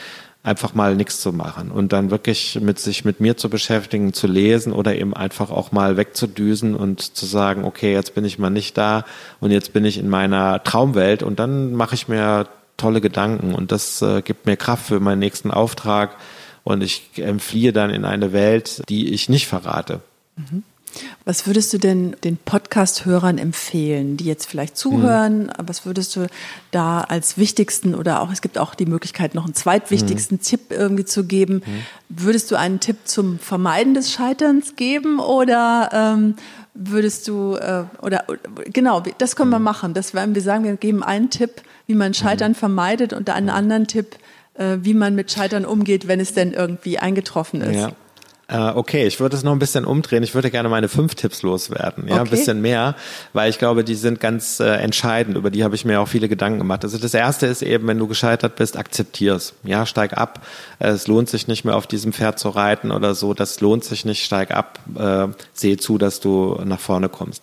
einfach 0.45 0.75
mal 0.75 0.97
nichts 0.97 1.21
zu 1.21 1.33
machen 1.33 1.71
und 1.71 1.93
dann 1.93 2.11
wirklich 2.11 2.59
mit 2.61 2.79
sich 2.81 3.05
mit 3.05 3.21
mir 3.21 3.37
zu 3.37 3.49
beschäftigen, 3.49 4.13
zu 4.13 4.27
lesen 4.27 4.73
oder 4.73 4.97
eben 4.97 5.15
einfach 5.15 5.51
auch 5.51 5.71
mal 5.71 5.97
wegzudüsen 5.97 6.75
und 6.75 7.01
zu 7.01 7.27
sagen, 7.27 7.65
okay, 7.65 7.93
jetzt 7.93 8.15
bin 8.17 8.25
ich 8.25 8.41
mal 8.41 8.51
nicht 8.51 8.77
da 8.77 9.05
und 9.39 9.53
jetzt 9.53 9.73
bin 9.73 9.85
ich 9.85 9.99
in 9.99 10.09
meiner 10.09 10.63
Traumwelt 10.65 11.23
und 11.23 11.39
dann 11.39 11.75
mache 11.75 11.95
ich 11.95 12.09
mir 12.09 12.49
tolle 12.77 13.01
Gedanken 13.01 13.55
und 13.55 13.71
das 13.71 14.03
äh, 14.03 14.23
gibt 14.23 14.47
mir 14.47 14.57
Kraft 14.57 14.87
für 14.87 14.99
meinen 14.99 15.21
nächsten 15.21 15.53
Auftrag 15.53 16.17
und 16.65 16.83
ich 16.83 17.11
entfliehe 17.17 17.73
dann 17.73 17.91
in 17.91 18.05
eine 18.05 18.33
Welt, 18.33 18.83
die 18.89 19.13
ich 19.13 19.29
nicht 19.29 19.47
verrate. 19.47 20.01
Mhm. 20.37 20.65
Was 21.25 21.47
würdest 21.47 21.73
du 21.73 21.79
denn 21.79 22.17
den 22.25 22.37
Podcast-Hörern 22.37 23.39
empfehlen, 23.39 24.17
die 24.17 24.25
jetzt 24.25 24.47
vielleicht 24.47 24.77
zuhören? 24.77 25.45
Mhm. 25.45 25.53
Was 25.59 25.87
würdest 25.87 26.17
du 26.17 26.27
da 26.71 27.03
als 27.03 27.39
wichtigsten 27.39 27.95
oder 27.95 28.21
auch, 28.23 28.33
es 28.33 28.43
gibt 28.43 28.59
auch 28.59 28.75
die 28.75 28.87
Möglichkeit, 28.87 29.35
noch 29.35 29.45
einen 29.45 29.55
zweitwichtigsten 29.55 30.39
mhm. 30.39 30.43
Tipp 30.43 30.61
irgendwie 30.71 31.05
zu 31.05 31.25
geben. 31.25 31.63
Mhm. 31.65 31.83
Würdest 32.09 32.51
du 32.51 32.57
einen 32.57 32.81
Tipp 32.81 32.97
zum 33.05 33.39
Vermeiden 33.39 33.95
des 33.95 34.13
Scheiterns 34.13 34.77
geben 34.77 35.21
oder 35.21 35.91
ähm, 35.93 36.35
würdest 36.75 37.29
du, 37.29 37.57
äh, 37.57 37.85
oder 38.01 38.25
genau, 38.73 39.03
das 39.19 39.37
können 39.37 39.51
wir 39.51 39.59
mhm. 39.59 39.65
machen. 39.65 39.95
Das 39.95 40.15
werden 40.15 40.35
wir 40.35 40.43
sagen, 40.43 40.65
wir 40.65 40.77
geben 40.77 41.03
einen 41.03 41.31
Tipp, 41.31 41.63
wie 41.87 41.95
man 41.95 42.15
Scheitern 42.15 42.53
mhm. 42.53 42.57
vermeidet 42.57 43.13
und 43.13 43.31
einen 43.31 43.51
anderen 43.51 43.87
Tipp, 43.87 44.17
äh, 44.55 44.79
wie 44.83 44.95
man 44.95 45.15
mit 45.15 45.31
Scheitern 45.31 45.65
umgeht, 45.65 46.09
wenn 46.09 46.21
es 46.21 46.35
denn 46.35 46.53
irgendwie 46.53 46.99
eingetroffen 46.99 47.61
ist. 47.61 47.77
Ja. 47.77 47.93
Äh, 48.53 48.73
okay, 48.75 49.07
ich 49.07 49.19
würde 49.19 49.35
es 49.35 49.43
noch 49.43 49.53
ein 49.53 49.59
bisschen 49.59 49.87
umdrehen. 49.87 50.23
Ich 50.23 50.35
würde 50.35 50.51
gerne 50.51 50.69
meine 50.69 50.89
fünf 50.89 51.15
Tipps 51.15 51.41
loswerden. 51.41 52.07
Ja, 52.07 52.17
okay. 52.17 52.25
ein 52.25 52.31
bisschen 52.31 52.61
mehr, 52.61 52.95
weil 53.33 53.49
ich 53.49 53.59
glaube, 53.59 53.83
die 53.83 53.95
sind 53.95 54.21
ganz 54.21 54.61
äh, 54.61 54.75
entscheidend. 54.75 55.39
Über 55.39 55.51
die 55.51 55.65
habe 55.65 55.75
ich 55.75 55.87
mir 55.87 56.01
auch 56.01 56.09
viele 56.09 56.29
Gedanken 56.29 56.59
gemacht. 56.59 56.85
Also 56.85 56.99
das 56.99 57.15
erste 57.15 57.47
ist 57.47 57.63
eben, 57.63 57.87
wenn 57.87 57.99
du 57.99 58.07
gescheitert 58.07 58.57
bist, 58.57 58.77
akzeptier's. 58.77 59.55
Ja, 59.65 59.87
steig 59.87 60.19
ab. 60.19 60.47
Es 60.79 61.07
lohnt 61.07 61.31
sich 61.31 61.49
nicht 61.49 61.65
mehr 61.65 61.77
auf 61.77 61.87
diesem 61.87 62.13
Pferd 62.13 62.39
zu 62.39 62.51
reiten 62.51 62.91
oder 62.91 63.15
so. 63.15 63.33
Das 63.33 63.61
lohnt 63.61 63.85
sich 63.85 64.05
nicht. 64.05 64.23
Steig 64.23 64.51
ab. 64.51 64.81
Äh, 64.99 65.29
seh 65.55 65.79
zu, 65.79 65.97
dass 65.97 66.21
du 66.21 66.61
nach 66.65 66.81
vorne 66.81 67.09
kommst. 67.09 67.43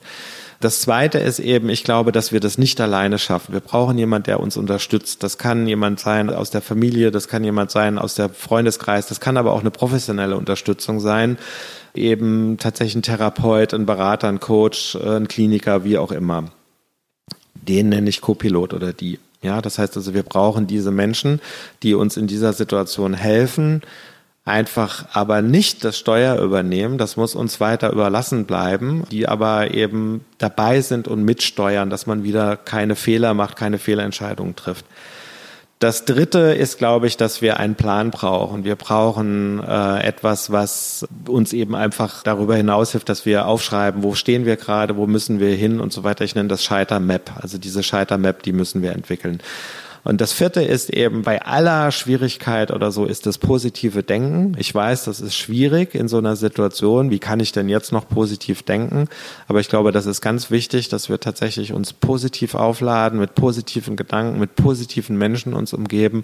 Das 0.62 0.82
Zweite 0.82 1.20
ist 1.20 1.40
eben, 1.40 1.70
ich 1.70 1.86
glaube, 1.86 2.12
dass 2.12 2.34
wir 2.34 2.42
das 2.42 2.58
nicht 2.58 2.82
alleine 2.82 3.18
schaffen. 3.18 3.54
Wir 3.54 3.62
brauchen 3.62 3.98
jemand, 3.98 4.28
der 4.28 4.42
uns 4.42 4.58
unterstützt. 4.58 5.24
Das 5.24 5.38
kann 5.38 5.66
jemand 5.68 6.02
sein 6.02 6.30
aus 6.30 6.50
der 6.50 6.62
Familie, 6.62 7.12
das 7.12 7.30
kann 7.30 7.46
jemand 7.46 7.72
sein 7.72 7.98
aus 7.98 8.16
der 8.16 8.28
Freundeskreis, 8.28 9.08
das 9.08 9.22
kann 9.22 9.38
aber 9.38 9.54
auch 9.54 9.62
eine 9.62 9.72
professionelle 9.72 10.36
Unterstützung 10.36 11.00
sein. 11.00 11.38
Eben 11.94 12.58
tatsächlich 12.58 12.96
ein 12.96 13.04
Therapeut, 13.04 13.74
ein 13.74 13.86
Berater, 13.86 14.28
ein 14.28 14.42
Coach, 14.42 14.98
ein 14.98 15.30
Kliniker, 15.30 15.86
wie 15.86 15.98
auch 15.98 16.12
immer. 16.12 16.52
Den 17.56 17.88
nenne 17.88 18.10
ich 18.10 18.20
Co-Pilot 18.20 18.74
oder 18.74 18.92
die. 18.92 19.20
Ja, 19.42 19.62
das 19.62 19.80
heißt 19.80 19.96
also, 19.96 20.14
wir 20.14 20.24
brauchen 20.24 20.68
diese 20.68 20.92
Menschen, 20.92 21.40
die 21.84 21.94
uns 21.94 22.18
in 22.18 22.28
dieser 22.28 22.52
Situation 22.52 23.14
helfen, 23.14 23.82
einfach 24.46 25.06
aber 25.14 25.42
nicht 25.42 25.84
das 25.84 25.98
Steuer 25.98 26.42
übernehmen, 26.42 26.98
das 26.98 27.18
muss 27.18 27.36
uns 27.36 27.60
weiter 27.60 27.92
überlassen 27.92 28.46
bleiben, 28.46 29.04
die 29.12 29.28
aber 29.28 29.72
eben 29.74 30.26
dabei 30.38 30.82
sind 30.82 31.08
und 31.08 31.24
mitsteuern, 31.24 31.90
dass 31.90 32.08
man 32.08 32.24
wieder 32.24 32.58
keine 32.58 32.96
Fehler 32.96 33.34
macht, 33.34 33.56
keine 33.56 33.78
Fehlentscheidungen 33.78 34.56
trifft. 34.56 34.86
Das 35.80 36.04
dritte 36.04 36.40
ist, 36.40 36.78
glaube 36.78 37.08
ich, 37.08 37.16
dass 37.16 37.42
wir 37.42 37.58
einen 37.58 37.76
Plan 37.76 38.12
brauchen. 38.12 38.66
Wir 38.66 38.76
brauchen 38.76 39.64
äh, 39.64 40.04
etwas, 40.04 40.52
was 40.52 41.08
uns 41.26 41.54
eben 41.54 41.74
einfach 41.74 42.22
darüber 42.22 42.58
hinaus 42.58 42.92
hilft, 42.92 43.08
dass 43.08 43.26
wir 43.26 43.46
aufschreiben, 43.46 44.04
wo 44.04 44.14
stehen 44.14 44.46
wir 44.46 44.58
gerade, 44.58 44.98
wo 44.98 45.08
müssen 45.08 45.40
wir 45.40 45.56
hin 45.56 45.80
und 45.80 45.94
so 45.94 46.04
weiter. 46.04 46.26
Ich 46.26 46.36
nenne 46.36 46.50
das 46.50 46.66
Scheiter-Map. 46.66 47.32
Also 47.42 47.58
diese 47.58 47.82
Scheiter-Map, 47.82 48.44
die 48.44 48.52
müssen 48.52 48.82
wir 48.82 48.92
entwickeln. 48.92 49.40
Und 50.04 50.22
das 50.22 50.32
vierte 50.32 50.62
ist 50.62 50.90
eben 50.90 51.24
bei 51.24 51.42
aller 51.42 51.92
Schwierigkeit 51.92 52.72
oder 52.72 52.92
so 52.92 53.06
ist 53.06 53.26
das 53.26 53.38
positive 53.38 54.04
Denken. 54.04 54.56
Ich 54.58 54.74
weiß, 54.74 55.06
das 55.06 55.22
ist 55.22 55.36
schwierig 55.36 55.96
in 55.96 56.08
so 56.08 56.18
einer 56.18 56.36
Situation. 56.36 57.12
Wie 57.12 57.20
kann 57.20 57.40
ich 57.40 57.52
denn 57.52 57.70
jetzt 57.70 57.92
noch 57.92 58.08
positiv 58.08 58.64
denken? 58.64 59.08
Aber 59.48 59.60
ich 59.60 59.70
glaube, 59.70 59.92
das 59.92 60.06
ist 60.06 60.22
ganz 60.22 60.52
wichtig, 60.52 60.90
dass 60.90 61.10
wir 61.10 61.20
tatsächlich 61.20 61.74
uns 61.74 61.94
positiv 61.94 62.56
aufladen, 62.56 63.20
mit 63.20 63.36
positiven 63.36 63.96
Gedanken, 63.96 64.40
mit 64.40 64.56
positiven 64.56 65.18
Menschen 65.18 65.54
uns 65.54 65.74
umgeben, 65.74 66.24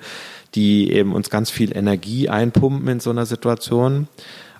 die 0.55 0.91
eben 0.91 1.13
uns 1.13 1.29
ganz 1.29 1.49
viel 1.49 1.75
Energie 1.75 2.29
einpumpen 2.29 2.87
in 2.87 2.99
so 2.99 3.09
einer 3.09 3.25
Situation. 3.25 4.07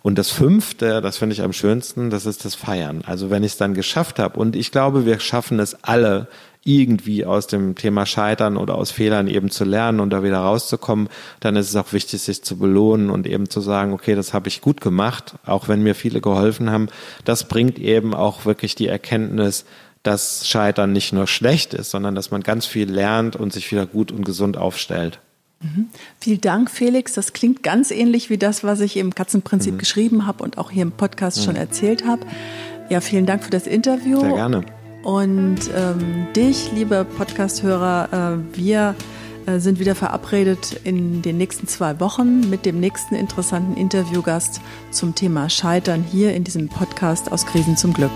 Und 0.06 0.19
das 0.19 0.30
fünfte, 0.30 1.01
das 1.01 1.17
finde 1.17 1.34
ich 1.34 1.41
am 1.41 1.51
schönsten, 1.51 2.12
das 2.12 2.28
ist 2.28 2.45
das 2.45 2.54
Feiern. 2.54 3.01
Also 3.08 3.32
wenn 3.32 3.43
ich 3.43 3.54
es 3.54 3.58
dann 3.58 3.73
geschafft 3.73 4.19
habe 4.19 4.39
und 4.39 4.56
ich 4.56 4.71
glaube, 4.71 5.04
wir 5.08 5.19
schaffen 5.19 5.60
es 5.60 5.84
alle 5.84 6.28
irgendwie 6.65 7.25
aus 7.25 7.45
dem 7.45 7.75
Thema 7.75 8.08
Scheitern 8.08 8.58
oder 8.58 8.75
aus 8.75 8.89
Fehlern 8.89 9.28
eben 9.28 9.51
zu 9.51 9.63
lernen 9.63 9.99
und 9.99 10.10
da 10.10 10.23
wieder 10.23 10.39
rauszukommen, 10.39 11.10
dann 11.39 11.56
ist 11.56 11.69
es 11.69 11.75
auch 11.75 11.93
wichtig, 11.93 12.21
sich 12.23 12.43
zu 12.43 12.58
belohnen 12.58 13.12
und 13.12 13.28
eben 13.28 13.49
zu 13.49 13.62
sagen, 13.62 13.93
okay, 13.93 14.15
das 14.15 14.34
habe 14.34 14.47
ich 14.47 14.62
gut 14.62 14.82
gemacht, 14.82 15.36
auch 15.45 15.67
wenn 15.67 15.84
mir 15.84 15.93
viele 15.93 16.21
geholfen 16.21 16.71
haben. 16.71 16.88
Das 17.23 17.47
bringt 17.47 17.78
eben 17.78 18.15
auch 18.15 18.45
wirklich 18.45 18.73
die 18.73 18.88
Erkenntnis, 18.88 19.65
dass 20.01 20.47
Scheitern 20.47 20.91
nicht 20.91 21.13
nur 21.13 21.28
schlecht 21.28 21.75
ist, 21.75 21.91
sondern 21.91 22.15
dass 22.15 22.32
man 22.32 22.41
ganz 22.41 22.65
viel 22.65 22.91
lernt 22.91 23.36
und 23.36 23.54
sich 23.54 23.71
wieder 23.71 23.86
gut 23.86 24.12
und 24.12 24.25
gesund 24.25 24.58
aufstellt. 24.58 25.19
Mhm. 25.62 25.89
Vielen 26.19 26.41
Dank, 26.41 26.71
Felix. 26.71 27.13
Das 27.13 27.34
klingt 27.34 27.62
ganz 27.62 27.91
ähnlich 27.91 28.32
wie 28.32 28.39
das, 28.39 28.63
was 28.63 28.82
ich 28.82 28.97
im 28.97 29.13
Katzenprinzip 29.13 29.75
mhm. 29.75 29.78
geschrieben 29.78 30.25
habe 30.25 30.43
und 30.43 30.58
auch 30.58 30.71
hier 30.71 30.82
im 30.82 30.91
Podcast 30.91 31.39
mhm. 31.39 31.43
schon 31.43 31.56
erzählt 31.58 32.06
habe. 32.08 32.25
Ja, 32.89 33.01
vielen 33.01 33.28
Dank 33.28 33.43
für 33.43 33.51
das 33.51 33.67
Interview. 33.67 34.19
Sehr 34.19 34.34
gerne. 34.34 34.65
Und 35.06 35.70
ähm, 35.76 36.28
dich, 36.36 36.72
liebe 36.72 37.06
Podcast-Hörer, 37.06 38.41
äh, 38.41 38.58
wir 38.58 38.96
äh, 39.46 39.60
sind 39.60 39.80
wieder 39.80 39.94
verabredet 39.94 40.82
in 40.84 41.22
den 41.22 41.38
nächsten 41.38 41.68
zwei 41.68 42.00
Wochen 42.00 42.50
mit 42.50 42.65
dem 42.65 42.80
nächsten 42.80 43.13
interessanten 43.13 43.78
Interviewgast 43.78 44.62
zum 44.89 45.13
Thema 45.13 45.48
Scheitern 45.48 46.04
hier 46.04 46.34
in 46.34 46.44
diesem 46.44 46.70
Podcast 46.70 47.32
aus 47.32 47.46
Krisen 47.46 47.78
zum 47.78 47.94
Glück. 47.94 48.12